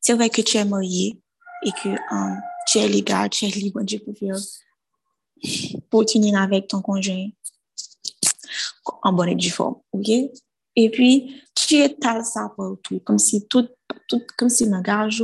c'est 0.00 0.14
vrai 0.14 0.30
que 0.30 0.42
tu 0.42 0.56
es 0.56 0.64
marié 0.64 1.20
et 1.64 1.72
que 1.72 1.88
um, 2.12 2.40
tu 2.66 2.78
es 2.78 2.88
légal, 2.88 3.28
tu 3.30 3.44
es 3.44 3.48
libre, 3.48 3.80
faire 4.18 4.36
pour 5.90 6.04
t'unir 6.04 6.40
avec 6.40 6.68
ton 6.68 6.82
conjoint 6.82 7.28
en 9.02 9.12
bonne 9.12 9.30
et 9.30 9.34
due 9.34 9.50
forme? 9.50 9.76
Et 10.76 10.90
puis, 10.90 11.42
tu 11.54 11.76
étales 11.76 12.24
ça 12.24 12.52
partout, 12.56 13.00
comme 13.00 13.18
si 13.18 13.46
tout, 13.46 13.68
tout 14.08 14.22
comme 14.36 14.48
si 14.48 14.66
langage, 14.66 15.22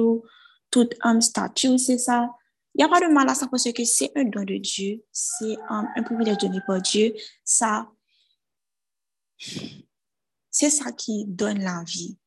tout 0.70 0.88
un 1.02 1.20
statut, 1.20 1.78
c'est 1.78 1.98
ça. 1.98 2.30
Il 2.74 2.78
n'y 2.78 2.84
a 2.84 2.88
pas 2.88 3.00
de 3.00 3.12
mal 3.12 3.28
à 3.28 3.34
ça 3.34 3.46
parce 3.46 3.70
que 3.72 3.84
c'est 3.84 4.12
un 4.16 4.24
don 4.24 4.44
de 4.44 4.58
Dieu, 4.58 5.02
c'est 5.10 5.56
um, 5.70 5.88
un 5.96 6.02
privilège 6.02 6.38
donné 6.38 6.60
par 6.66 6.82
Dieu. 6.82 7.14
Ça, 7.42 7.90
c'est 10.50 10.70
ça 10.70 10.92
qui 10.92 11.24
donne 11.26 11.60
la 11.60 11.82
vie. 11.86 12.18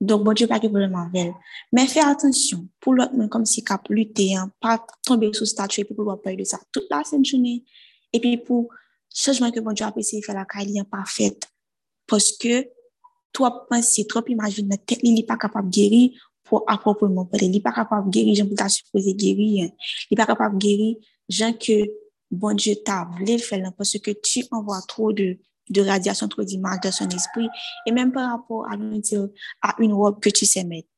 Donc, 0.00 0.22
bon 0.24 0.32
Dieu, 0.32 0.46
pas 0.46 0.58
de 0.58 0.68
problème 0.68 0.94
avec. 0.94 1.32
Mais 1.72 1.86
fais 1.86 2.00
attention, 2.00 2.68
pour 2.80 2.94
l'autre, 2.94 3.26
comme 3.26 3.44
si 3.44 3.64
cap 3.64 3.88
lutter, 3.88 4.36
hein, 4.36 4.50
pas 4.60 4.84
tomber 5.04 5.32
sous 5.32 5.46
statut 5.46 5.80
et 5.80 5.84
puis 5.84 5.94
pouvoir 5.94 6.20
parler 6.20 6.38
de 6.38 6.44
ça 6.44 6.58
toute 6.72 6.86
la 6.90 7.02
sainte 7.02 7.26
journée. 7.26 7.64
Et 8.12 8.20
puis 8.20 8.36
pour 8.36 8.68
changement 9.12 9.50
que 9.50 9.60
bon 9.60 9.72
Dieu 9.72 9.84
a 9.84 9.92
essayé 9.96 10.20
de 10.20 10.24
faire 10.24 10.36
la 10.36 10.44
carrière 10.44 10.86
parfaite. 10.86 11.48
Parce 12.06 12.32
que 12.32 12.68
toi, 13.32 13.66
penser, 13.68 14.06
trop 14.06 14.22
imaginer, 14.28 14.68
notre 14.68 14.84
tête, 14.84 15.00
il 15.02 15.14
n'est 15.14 15.24
pas 15.24 15.36
capable 15.36 15.68
de 15.68 15.74
guérir 15.74 16.10
pour 16.44 16.64
proprement 16.64 17.26
parler. 17.26 17.46
Il 17.46 17.52
n'est 17.52 17.60
pas 17.60 17.72
capable 17.72 18.08
de 18.08 18.10
guérir, 18.10 18.34
j'aime 18.34 18.54
pas 18.54 18.68
supposé 18.68 19.14
guérir. 19.14 19.64
hein. 19.64 19.74
Il 20.10 20.14
n'est 20.14 20.16
pas 20.16 20.26
capable 20.26 20.58
de 20.58 20.66
guérir, 20.66 20.96
gens 21.28 21.52
que 21.52 21.90
bon 22.30 22.54
Dieu 22.54 22.74
t'a 22.84 23.08
voulu 23.18 23.38
faire 23.38 23.60
là, 23.62 23.72
parce 23.76 23.98
que 23.98 24.10
tu 24.12 24.44
envoies 24.50 24.80
trop 24.86 25.12
de, 25.12 25.38
de 25.70 25.82
radiation, 25.82 26.28
trop 26.28 26.42
d'image 26.42 26.80
dans 26.82 26.92
son 26.92 27.08
esprit. 27.08 27.48
Et 27.86 27.92
même 27.92 28.12
par 28.12 28.30
rapport 28.30 28.66
à, 28.70 28.76
une 29.78 29.92
robe 29.92 30.20
que 30.20 30.30
tu 30.30 30.46
sais 30.46 30.64
mettre. 30.64 30.88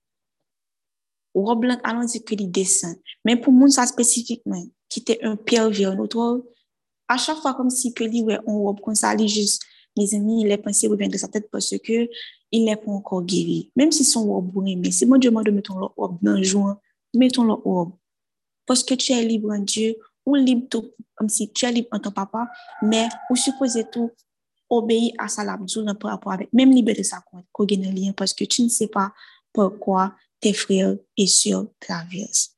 Robe 1.34 1.60
blanche, 1.60 1.78
allons 1.84 2.04
dire 2.04 2.24
que 2.24 2.34
il 2.34 2.50
descend. 2.50 2.96
Mais 3.24 3.36
pour 3.36 3.52
moi, 3.52 3.68
ça 3.68 3.86
spécifiquement, 3.86 4.64
qui 4.88 5.00
était 5.00 5.22
un 5.22 5.36
pervers, 5.36 5.94
notre 5.94 6.44
à 7.10 7.16
chaque 7.16 7.38
fois 7.38 7.54
comme 7.54 7.70
si 7.70 7.92
que 7.92 8.04
lui, 8.04 8.22
ouais, 8.22 8.38
on 8.46 8.62
robe 8.62 8.80
comme 8.80 8.94
ça, 8.94 9.14
lui 9.14 9.28
juste, 9.28 9.62
mes 9.96 10.14
amis, 10.14 10.44
les 10.44 10.56
pensées 10.56 10.86
reviennent 10.86 11.10
de 11.10 11.18
sa 11.18 11.26
tête 11.26 11.48
parce 11.50 11.76
que 11.78 12.08
il 12.52 12.64
n'est 12.64 12.76
pas 12.76 12.90
encore 12.90 13.22
guéri. 13.22 13.72
Même 13.76 13.90
si 13.90 14.04
son 14.04 14.26
robe 14.26 14.46
bourré, 14.46 14.76
mais 14.76 14.92
si 14.92 15.06
mon 15.06 15.18
Dieu 15.18 15.30
m'a 15.30 15.42
de 15.42 15.50
mettre 15.50 15.74
ton 15.74 15.88
robe 15.96 16.18
dans 16.22 16.40
juin, 16.42 16.78
mettons 17.14 17.44
le 17.44 17.52
robe. 17.52 17.92
Parce 18.64 18.84
que 18.84 18.94
tu 18.94 19.12
es 19.12 19.24
libre 19.24 19.50
en 19.52 19.58
Dieu, 19.58 19.96
ou 20.24 20.36
libre 20.36 20.68
tout, 20.68 20.90
comme 21.16 21.28
si 21.28 21.52
tu 21.52 21.66
es 21.66 21.72
libre 21.72 21.88
en 21.92 21.98
ton 21.98 22.12
papa, 22.12 22.48
mais 22.82 23.08
ou 23.28 23.36
supposé 23.36 23.84
tout 23.90 24.10
obéir 24.70 25.12
à 25.18 25.28
sa 25.28 25.44
labdou 25.44 25.84
par 25.96 26.12
rapport 26.12 26.32
avec 26.32 26.52
même 26.52 26.70
liberté 26.70 27.02
compte, 27.30 27.44
qu'on 27.52 27.66
parce 28.16 28.32
que 28.32 28.44
tu 28.44 28.62
ne 28.62 28.68
sais 28.68 28.86
pas 28.86 29.12
pourquoi 29.52 30.14
tes 30.40 30.52
frères 30.52 30.96
et 31.16 31.26
sœurs 31.26 31.66
traversent. 31.80 32.56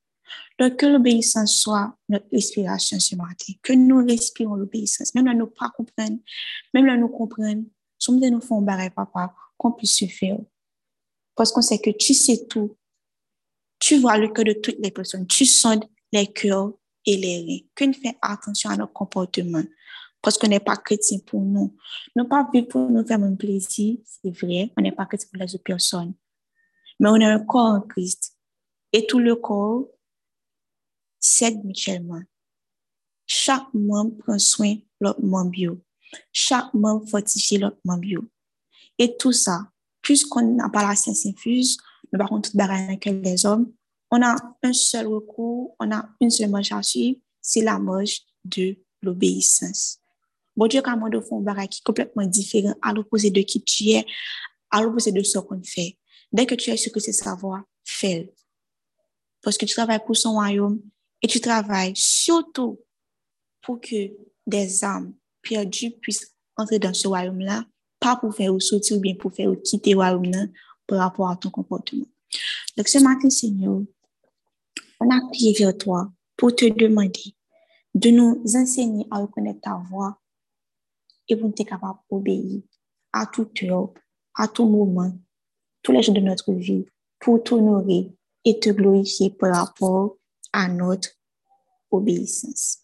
Donc, 0.58 0.76
que 0.76 0.86
l'obéissance 0.86 1.56
soit 1.56 1.96
notre 2.08 2.26
inspiration 2.32 3.00
ce 3.00 3.16
matin, 3.16 3.54
que 3.62 3.72
nous 3.72 4.04
respirons 4.04 4.54
l'obéissance, 4.54 5.14
même 5.14 5.24
là 5.24 5.34
nous 5.34 5.46
pas 5.46 5.70
comprendre, 5.70 6.18
même 6.74 6.86
là 6.86 6.96
nous 6.96 7.08
comprendre, 7.08 7.62
sommes 7.98 8.20
nous 8.20 8.40
font 8.40 8.60
barrer 8.60 8.90
papa, 8.90 9.34
qu'on 9.56 9.72
puisse 9.72 9.96
se 9.96 10.06
faire. 10.06 10.38
Parce 11.34 11.50
qu'on 11.50 11.62
sait 11.62 11.78
que 11.78 11.90
tu 11.90 12.14
sais 12.14 12.46
tout, 12.46 12.76
tu 13.78 13.98
vois 13.98 14.18
le 14.18 14.28
cœur 14.28 14.44
de 14.44 14.52
toutes 14.52 14.78
les 14.78 14.90
personnes, 14.90 15.26
tu 15.26 15.46
sondes 15.46 15.84
les 16.12 16.26
cœurs 16.26 16.72
et 17.06 17.16
les 17.16 17.38
reins. 17.40 17.68
Que 17.74 17.84
nous 17.86 18.12
attention 18.20 18.70
à 18.70 18.76
notre 18.76 18.92
comportement, 18.92 19.62
parce 20.22 20.38
qu'on 20.38 20.48
n'est 20.48 20.60
pas 20.60 20.76
chrétien 20.76 21.18
pour 21.26 21.40
nous. 21.40 21.76
Nous 22.14 22.24
pas 22.26 22.48
vivre 22.52 22.68
pour 22.68 22.88
nous 22.88 23.04
faire 23.04 23.22
un 23.22 23.34
plaisir, 23.34 23.98
c'est 24.04 24.30
vrai, 24.30 24.72
on 24.76 24.82
n'est 24.82 24.92
pas 24.92 25.06
chrétien 25.06 25.28
pour 25.32 25.42
les 25.44 25.54
autres 25.54 25.64
personnes. 25.64 26.14
Mais 27.00 27.08
on 27.08 27.20
a 27.20 27.34
un 27.34 27.40
corps 27.40 27.74
en 27.74 27.80
Christ. 27.80 28.36
Et 28.92 29.06
tout 29.06 29.18
le 29.18 29.34
corps 29.34 29.88
s'aide 31.18 31.64
mutuellement. 31.64 32.22
Chaque 33.26 33.72
membre 33.74 34.16
prend 34.18 34.38
soin 34.38 34.74
de 34.74 34.82
l'autre 35.00 35.22
membre. 35.22 35.78
Chaque 36.32 36.72
membre 36.74 37.08
fortifie 37.08 37.58
l'autre 37.58 37.80
membre. 37.84 38.24
Et 38.98 39.16
tout 39.16 39.32
ça, 39.32 39.70
puisqu'on 40.02 40.56
n'a 40.56 40.68
pas 40.68 40.86
la 40.86 40.94
science 40.94 41.26
infuse, 41.26 41.78
nous 42.12 42.18
par 42.18 42.28
contre 42.28 42.50
tout 42.50 42.56
barrage 42.56 42.88
avec 42.88 43.04
les 43.06 43.46
hommes, 43.46 43.72
on 44.10 44.22
a 44.22 44.36
un 44.62 44.72
seul 44.74 45.06
recours, 45.06 45.74
on 45.80 45.90
a 45.90 46.06
une 46.20 46.30
seule 46.30 46.50
marche 46.50 46.72
à 46.72 46.82
suivre, 46.82 47.18
c'est 47.40 47.62
la 47.62 47.78
marche 47.78 48.20
de 48.44 48.76
l'obéissance. 49.00 50.01
Bon 50.56 50.66
Dieu, 50.66 50.82
quand 50.82 51.08
de 51.08 51.20
font 51.20 51.44
un 51.46 51.66
qui 51.66 51.80
est 51.80 51.84
complètement 51.84 52.26
différent 52.26 52.74
à 52.82 52.92
l'opposé 52.92 53.30
de 53.30 53.40
qui 53.40 53.62
tu 53.62 53.90
es, 53.90 54.04
à 54.70 54.82
l'opposé 54.82 55.12
de 55.12 55.22
ce 55.22 55.38
qu'on 55.38 55.62
fait. 55.62 55.98
Dès 56.30 56.46
que 56.46 56.54
tu 56.54 56.70
es 56.70 56.76
sûr 56.76 56.92
que 56.92 57.00
c'est 57.00 57.12
savoir, 57.12 57.62
fais-le. 57.84 58.32
Parce 59.42 59.56
que 59.56 59.64
tu 59.64 59.74
travailles 59.74 60.04
pour 60.04 60.16
son 60.16 60.32
royaume 60.32 60.80
et 61.22 61.26
tu 61.26 61.40
travailles 61.40 61.92
surtout 61.94 62.80
pour 63.62 63.80
que 63.80 64.10
des 64.46 64.84
âmes 64.84 65.14
perdues 65.42 65.92
puissent 66.00 66.34
entrer 66.56 66.78
dans 66.78 66.94
ce 66.94 67.08
royaume-là, 67.08 67.64
pas 67.98 68.16
pour 68.16 68.34
faire 68.34 68.52
sortir 68.60 68.98
ou 68.98 69.00
bien 69.00 69.14
pour 69.14 69.32
faire 69.32 69.50
quitter 69.64 69.92
le 69.92 69.96
royaume-là 69.96 70.46
par 70.86 70.98
rapport 70.98 71.30
à 71.30 71.36
ton 71.36 71.50
comportement. 71.50 72.06
Donc 72.76 72.88
ce 72.88 72.98
matin, 72.98 73.30
Seigneur, 73.30 73.80
on 75.00 75.10
a 75.10 75.20
crié 75.32 75.54
vers 75.58 75.76
toi 75.76 76.12
pour 76.36 76.54
te 76.54 76.66
demander 76.66 77.34
de 77.94 78.10
nous 78.10 78.42
enseigner 78.54 79.06
à 79.10 79.18
reconnaître 79.18 79.60
ta 79.60 79.82
voix 79.90 80.18
et 81.32 81.36
pour 81.36 81.48
être 81.50 81.64
capable 81.64 81.98
d'obéir 82.10 82.62
à 83.12 83.26
toute 83.26 83.62
heure, 83.62 83.92
à 84.34 84.48
tout 84.48 84.66
moment, 84.66 85.12
tous 85.82 85.92
les 85.92 86.02
jours 86.02 86.14
de 86.14 86.20
notre 86.20 86.52
vie, 86.52 86.86
pour 87.18 87.42
t'honorer 87.42 88.14
et 88.44 88.58
te 88.58 88.70
glorifier 88.70 89.30
par 89.30 89.54
rapport 89.54 90.16
à 90.52 90.68
notre 90.68 91.10
obéissance. 91.90 92.78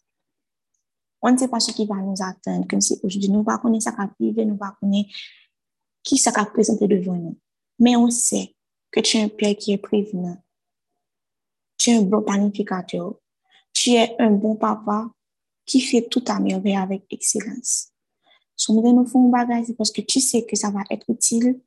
On 1.21 1.33
ne 1.33 1.37
sait 1.37 1.49
pas 1.49 1.61
ce 1.61 1.73
qui 1.73 1.87
va 1.87 1.97
nous 1.97 2.15
attendre, 2.21 2.67
comme 2.69 2.81
si 2.81 2.99
aujourd'hui 3.03 3.29
nous 3.29 3.41
ne 3.41 3.45
pas 3.45 3.59
connaître 3.59 3.85
ça 3.85 3.91
qui 3.91 3.97
va 3.97 4.05
arriver, 4.05 4.45
nous 4.45 4.55
ne 4.55 4.59
pas 4.59 4.77
qui 6.03 6.17
ça 6.17 6.31
va 6.31 6.47
présenter 6.47 6.87
devant 6.87 7.17
nous. 7.17 7.39
Mais 7.79 7.97
on 7.97 8.11
sait 8.11 8.55
que 8.91 9.01
tu 9.01 9.17
es 9.17 9.23
un 9.23 9.29
Père 9.29 9.57
qui 9.57 9.73
est 9.73 9.79
prévenant. 9.79 10.43
Tu 11.77 11.91
es 11.91 11.97
un 11.97 12.03
bon 12.03 12.23
planificateur. 12.23 13.15
Tu 13.73 13.91
es 13.91 14.17
un 14.19 14.31
bon 14.31 14.57
papa 14.57 15.11
qui 15.67 15.81
fait 15.81 16.09
tout 16.09 16.25
à 16.29 16.41
merveille 16.41 16.77
avec 16.77 17.05
excellence. 17.11 17.93
Si 18.59 18.73
nous 18.73 18.83
nous 18.83 19.07
faisons 19.07 19.29
un 19.29 19.31
bagage, 19.31 19.67
c'est 19.67 19.75
parce 19.75 19.93
que 19.93 20.01
tu 20.01 20.21
sais 20.21 20.45
que 20.45 20.57
ça 20.57 20.71
va 20.71 20.81
être 20.91 21.09
utile 21.09 21.61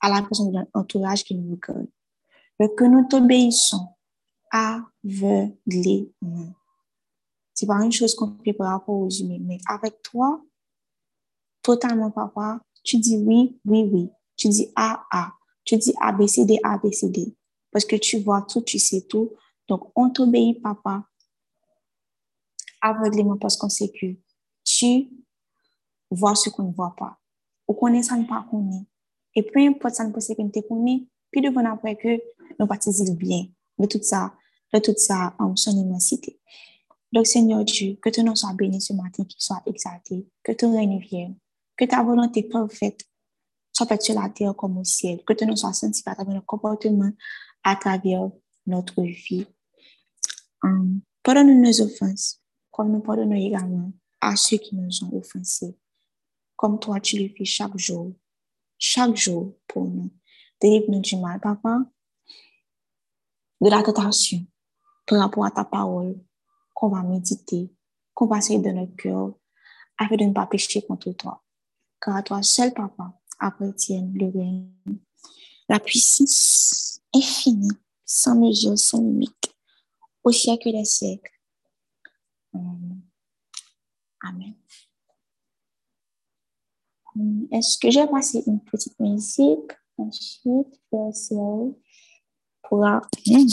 à 0.00 0.08
la 0.08 0.22
personne 0.22 0.50
de 0.50 0.56
notre 0.56 0.70
entourage 0.72 1.22
qui 1.22 1.34
nous 1.34 1.52
regarde. 1.52 1.86
Mais 2.58 2.74
que 2.74 2.84
nous 2.84 3.06
t'obéissons 3.06 3.88
aveuglément. 4.50 6.54
C'est 7.52 7.66
pas 7.66 7.84
une 7.84 7.92
chose 7.92 8.14
qu'on 8.14 8.38
fait 8.42 8.54
par 8.54 8.70
rapport 8.70 8.96
aux 8.96 9.10
humains, 9.10 9.38
mais 9.40 9.58
avec 9.68 10.02
toi, 10.02 10.42
totalement 11.60 12.10
papa, 12.10 12.60
tu 12.82 12.96
dis 12.96 13.18
oui, 13.18 13.60
oui, 13.66 13.82
oui. 13.92 14.10
Tu 14.36 14.48
dis 14.48 14.72
A, 14.74 15.04
A. 15.10 15.34
Tu 15.62 15.76
dis 15.76 15.92
A, 16.00 16.10
B, 16.10 16.26
C, 16.26 16.46
D, 16.46 16.58
A, 16.62 16.78
B, 16.78 16.90
C, 16.90 17.10
D. 17.10 17.36
Parce 17.70 17.84
que 17.84 17.96
tu 17.96 18.18
vois 18.18 18.42
tout, 18.42 18.62
tu 18.62 18.78
sais 18.78 19.02
tout. 19.02 19.30
Donc, 19.68 19.92
on 19.94 20.08
t'obéit, 20.08 20.60
papa, 20.62 21.04
aveuglément 22.80 23.36
parce 23.36 23.58
qu'on 23.58 23.68
sait 23.68 23.90
que 23.90 24.06
tu 24.64 25.10
vois 26.14 26.34
ce 26.34 26.50
qu'on 26.50 26.64
ne 26.64 26.72
voit 26.72 26.94
pas. 26.96 27.18
Ou 27.68 27.74
connaît 27.74 28.02
ça, 28.02 28.16
ne 28.16 28.24
pas 28.24 28.46
connaît. 28.50 28.86
Et 29.34 29.42
peu 29.42 29.60
importe 29.60 29.94
ça, 29.94 30.04
ne 30.04 30.20
se 30.20 30.32
que 30.32 30.42
nous 30.42 30.62
connaît, 30.68 31.06
puis 31.30 31.40
devant 31.40 31.64
après 31.64 31.96
que 31.96 32.20
nous 32.58 32.66
participons 32.66 33.14
bien 33.14 33.46
de 33.78 33.86
tout 33.86 34.02
ça, 34.02 34.34
de 34.72 34.78
tout 34.78 34.94
ça 34.96 35.34
en 35.38 35.56
son 35.56 35.72
immensité. 35.72 36.38
Donc, 37.12 37.26
Seigneur 37.26 37.64
Dieu, 37.64 37.98
que 38.00 38.08
ton 38.08 38.24
nom 38.24 38.34
soit 38.34 38.54
béni 38.54 38.80
ce 38.80 38.92
matin, 38.94 39.24
qu'il 39.24 39.40
soit 39.40 39.62
exalté, 39.66 40.26
que 40.42 40.52
ton 40.52 40.74
règne 40.74 40.98
vienne, 40.98 41.36
que 41.76 41.84
ta 41.84 42.02
volonté 42.02 42.42
parfaite 42.42 43.04
soit 43.72 43.86
faite 43.86 44.02
sur 44.02 44.14
la 44.20 44.28
terre 44.28 44.54
comme 44.54 44.78
au 44.78 44.84
ciel, 44.84 45.22
que 45.26 45.32
ton 45.32 45.46
nom 45.46 45.56
soit 45.56 45.72
sanctifié 45.72 46.12
à 46.12 46.14
travers 46.14 46.34
notre 46.34 46.46
comportement, 46.46 47.10
à 47.64 47.76
travers 47.76 48.30
notre 48.66 49.02
vie. 49.02 49.46
Um, 50.62 51.00
pardonne 51.22 51.60
nos 51.60 51.80
offenses, 51.80 52.40
comme 52.70 52.92
nous 52.92 53.00
pardonnons 53.00 53.36
également 53.36 53.92
à 54.20 54.36
ceux 54.36 54.58
qui 54.58 54.76
nous 54.76 55.04
ont 55.04 55.16
offensés, 55.16 55.76
comme 56.62 56.78
toi 56.78 57.00
tu 57.00 57.18
le 57.18 57.28
fais 57.36 57.44
chaque 57.44 57.76
jour, 57.76 58.12
chaque 58.78 59.16
jour 59.16 59.56
pour 59.66 59.84
nous. 59.84 60.12
Délivre-nous 60.60 61.00
du 61.00 61.16
mal, 61.16 61.40
papa, 61.40 61.80
de 63.60 63.68
la 63.68 63.82
tentation 63.82 64.46
par 65.04 65.18
rapport 65.18 65.44
à 65.44 65.50
ta 65.50 65.64
parole 65.64 66.14
qu'on 66.72 66.90
va 66.90 67.02
méditer, 67.02 67.74
qu'on 68.14 68.28
va 68.28 68.38
essayer 68.38 68.60
de 68.60 68.70
notre 68.70 68.94
cœur, 68.94 69.34
afin 69.98 70.14
de 70.14 70.22
ne 70.22 70.32
pas 70.32 70.46
pécher 70.46 70.82
contre 70.82 71.10
toi. 71.10 71.42
Car 72.00 72.14
à 72.14 72.22
toi 72.22 72.40
seul, 72.44 72.72
papa, 72.72 73.12
appartiennent 73.40 74.16
le 74.16 74.26
règne, 74.26 74.70
la 75.68 75.80
puissance 75.80 77.00
infinie, 77.12 77.76
sans 78.04 78.38
mesure, 78.38 78.78
sans 78.78 79.02
limite, 79.02 79.52
au 80.22 80.30
siècle 80.30 80.70
des 80.70 80.84
siècles. 80.84 81.40
Amen. 84.24 84.61
Hum, 87.16 87.46
Est-ce 87.50 87.78
que 87.78 87.90
j'ai 87.90 88.06
passé 88.06 88.42
une 88.46 88.60
petite 88.60 88.98
musique? 89.00 89.72
Ensuite, 89.98 90.80
Frère 90.88 91.14
Serge 91.14 91.72
pourra 92.62 93.02
nous 93.26 93.46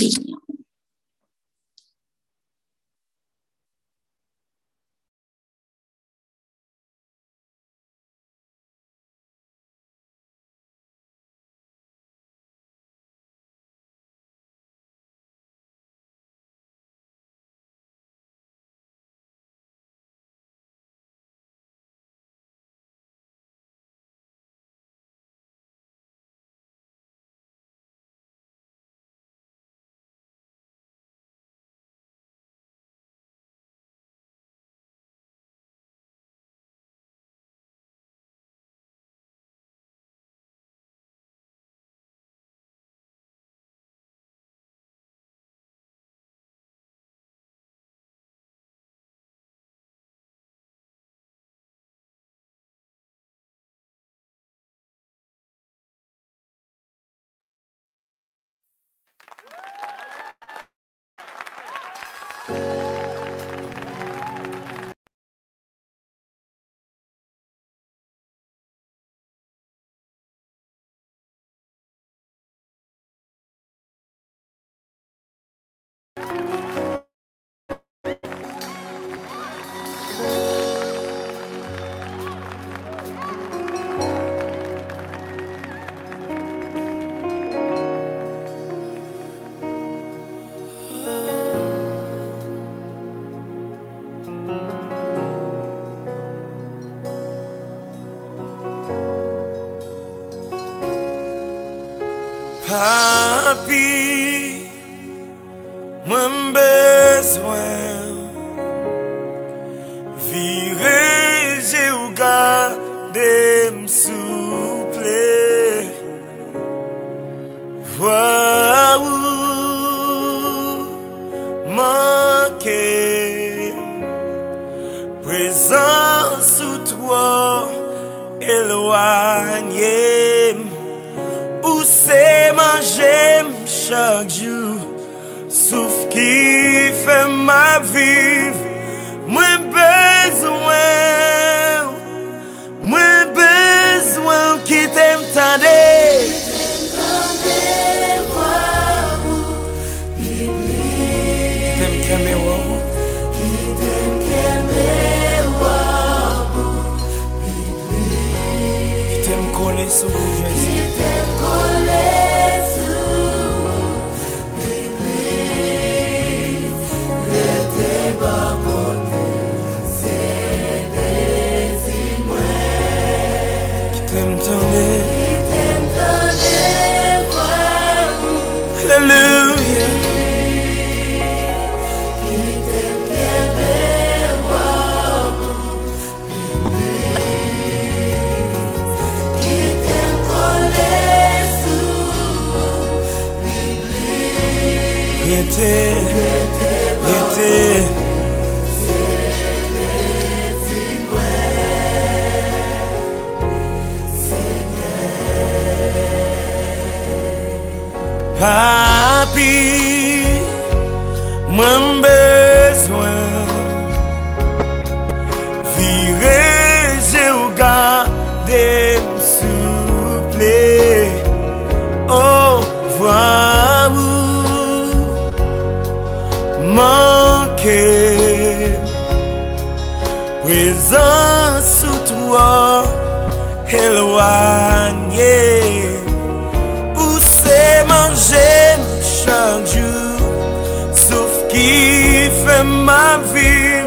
Sauf 241.49 241.57
ki 241.57 242.29
fe 242.43 242.63
ma 242.63 243.17
viv 243.33 243.78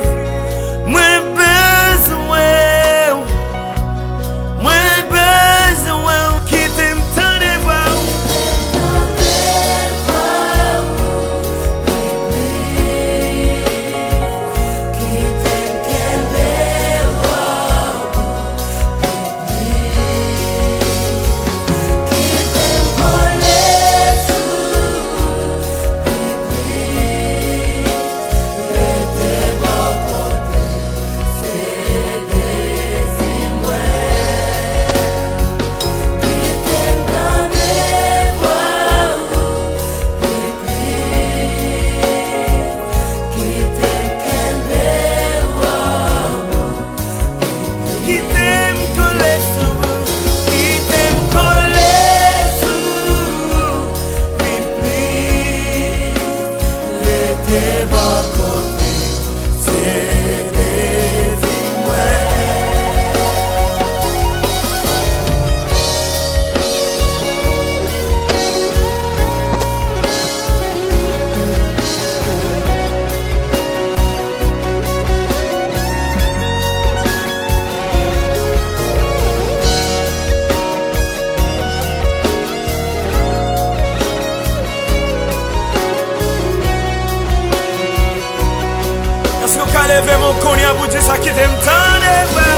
leve 90.43 90.49
moun 90.49 90.57
konya 90.57 90.74
pou 90.74 90.86
di 90.86 91.01
sa 91.01 91.16
ki 91.18 91.30
te 91.30 91.45
m 91.45 91.55
tande 91.64 92.14
vwe 92.32 92.51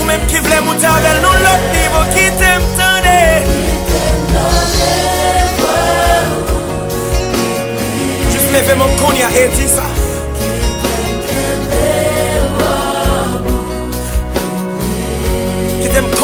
Ou 0.00 0.04
menm 0.04 0.26
ki 0.28 0.38
vle 0.40 0.60
mou 0.60 0.74
tavel 0.80 1.17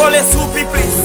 kole 0.04 0.20
sou 0.32 0.46
pi 0.54 0.64
plis 0.72 0.96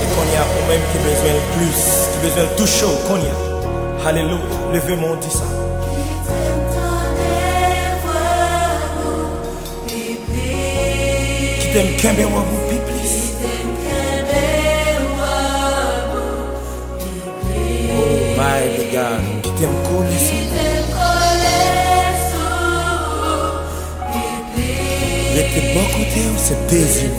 E 0.00 0.06
konya 0.14 0.42
ou 0.44 0.62
menm 0.68 0.86
ki 0.92 1.02
bezwen 1.04 1.42
plus 1.56 1.82
Ki 2.12 2.22
bezwen 2.22 2.48
touche 2.56 2.86
ou 2.88 3.02
konya. 3.10 3.34
Hallelujah, 4.04 4.72
leve 4.72 4.96
moun 5.00 5.20
di 5.20 5.30
sa 5.32 5.53
Tem 11.74 11.96
kembe 11.96 12.24
wabou 12.24 12.60
pi 12.68 12.76
plis 12.86 13.14
Oh 17.90 18.12
my 18.38 18.66
God, 18.92 19.24
ki 19.42 19.50
tem 19.58 19.74
kole 19.82 20.18
sou 20.22 20.42
Rete 25.34 25.60
bon 25.74 25.90
kote 25.96 26.22
ou 26.30 26.38
se 26.38 26.54
dezi 26.70 27.10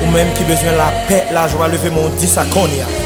Ou 0.00 0.08
menm 0.14 0.32
ki 0.38 0.48
bezwen 0.48 0.80
la 0.80 0.88
pe, 1.10 1.26
la 1.36 1.44
jwa 1.52 1.68
leve 1.68 1.92
moun 1.92 2.16
di 2.16 2.32
sa 2.32 2.48
konya 2.48 3.05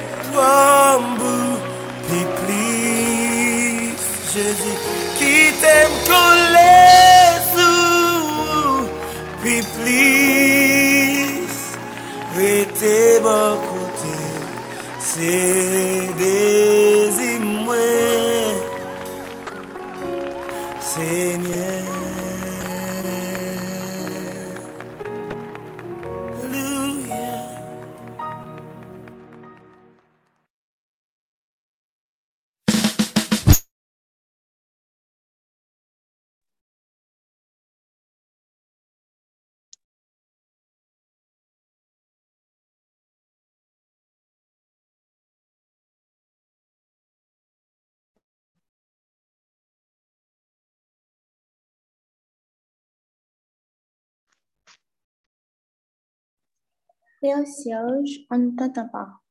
Frère 57.21 57.45
Serge, 57.45 58.21
on 58.31 58.37
ne 58.39 58.55
t'entend 58.55 58.87
pas. 58.87 59.21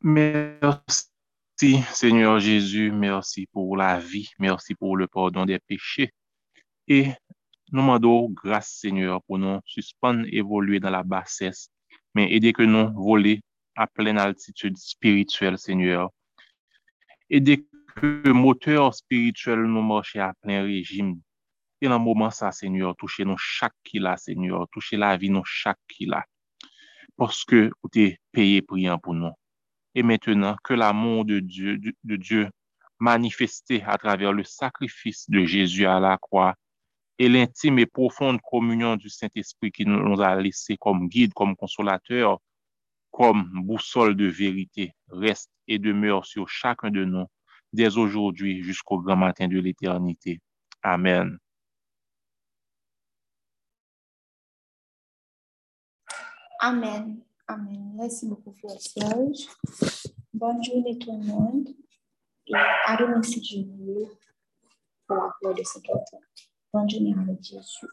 Merci, 0.00 1.78
Seigneur 1.92 2.40
Jésus. 2.40 2.90
Merci 2.90 3.46
pour 3.46 3.76
la 3.76 4.00
vie. 4.00 4.28
Merci 4.40 4.74
pour 4.74 4.96
le 4.96 5.06
pardon 5.06 5.44
des 5.44 5.60
péchés. 5.60 6.12
Et 6.88 7.06
nous 7.70 7.80
demandons 7.80 8.30
grâce, 8.30 8.80
Seigneur, 8.80 9.22
pour 9.22 9.38
nous 9.38 9.60
suspendre, 9.64 10.24
évoluer 10.32 10.80
dans 10.80 10.90
la 10.90 11.04
bassesse, 11.04 11.70
mais 12.16 12.32
aider 12.32 12.52
que 12.52 12.64
nous 12.64 12.92
voler 13.00 13.42
à 13.76 13.86
pleine 13.86 14.18
altitude 14.18 14.76
spirituelle, 14.76 15.56
Seigneur. 15.56 16.10
Aider 17.28 17.64
que 17.94 18.22
le 18.24 18.32
moteur 18.32 18.92
spirituel 18.92 19.60
nous 19.60 19.82
marche 19.82 20.16
à 20.16 20.34
plein 20.42 20.64
régime. 20.64 21.20
Et 21.80 21.88
dans 21.88 21.98
le 21.98 22.04
moment, 22.04 22.30
ça, 22.30 22.52
Seigneur, 22.52 22.94
touchez 22.96 23.24
nous 23.24 23.38
chaque 23.38 23.74
qui 23.84 23.98
là, 23.98 24.16
Seigneur. 24.16 24.66
Touchez 24.72 24.96
la 24.96 25.16
vie, 25.16 25.30
nous 25.30 25.44
chaque 25.44 25.78
qui 25.88 26.06
là. 26.06 26.24
Parce 27.16 27.44
que 27.44 27.70
vous 27.82 27.90
êtes 28.00 28.18
payé 28.32 28.62
priant 28.62 28.98
pour 28.98 29.14
nous. 29.14 29.32
Et 29.94 30.02
maintenant, 30.02 30.56
que 30.62 30.74
l'amour 30.74 31.24
de 31.24 31.40
Dieu, 31.40 31.78
de- 31.78 32.16
Dieu 32.16 32.48
manifesté 32.98 33.82
à 33.84 33.96
travers 33.98 34.32
le 34.32 34.44
sacrifice 34.44 35.28
de 35.28 35.44
Jésus 35.44 35.86
à 35.86 36.00
la 36.00 36.18
croix 36.18 36.54
et 37.18 37.28
l'intime 37.28 37.78
et 37.78 37.86
profonde 37.86 38.40
communion 38.42 38.96
du 38.96 39.08
Saint-Esprit 39.08 39.72
qui 39.72 39.84
nous 39.86 40.20
a 40.20 40.36
laissé 40.36 40.76
comme 40.78 41.08
guide, 41.08 41.32
comme 41.34 41.56
consolateur, 41.56 42.38
comme 43.10 43.50
boussole 43.52 44.14
de 44.14 44.26
vérité, 44.26 44.92
reste 45.08 45.50
et 45.66 45.78
demeure 45.78 46.24
sur 46.24 46.48
chacun 46.48 46.90
de 46.90 47.04
nous 47.04 47.26
dès 47.72 47.96
aujourd'hui 47.96 48.62
jusqu'au 48.62 48.98
grand 49.00 49.16
matin 49.16 49.48
de 49.48 49.58
l'éternité. 49.58 50.40
Amen. 50.82 51.38
Amen. 56.62 57.22
Amen. 57.48 57.92
Merci 57.96 58.26
beaucoup, 58.26 58.52
Frère 58.52 58.78
Serge. 58.78 59.48
Bonne 60.34 60.62
journée 60.62 60.98
tout 60.98 61.10
le 61.10 61.26
monde. 61.26 61.68
Et 62.46 62.54
à 62.54 62.96
si 63.22 63.40
Dieu 63.40 63.64
pour 65.06 65.16
la 65.16 65.32
gloire 65.40 65.54
de 65.54 65.62
auteur. 65.88 66.20
Bonne 66.72 66.90
journée 66.90 67.14
avec 67.18 67.42
Jésus. 67.42 67.86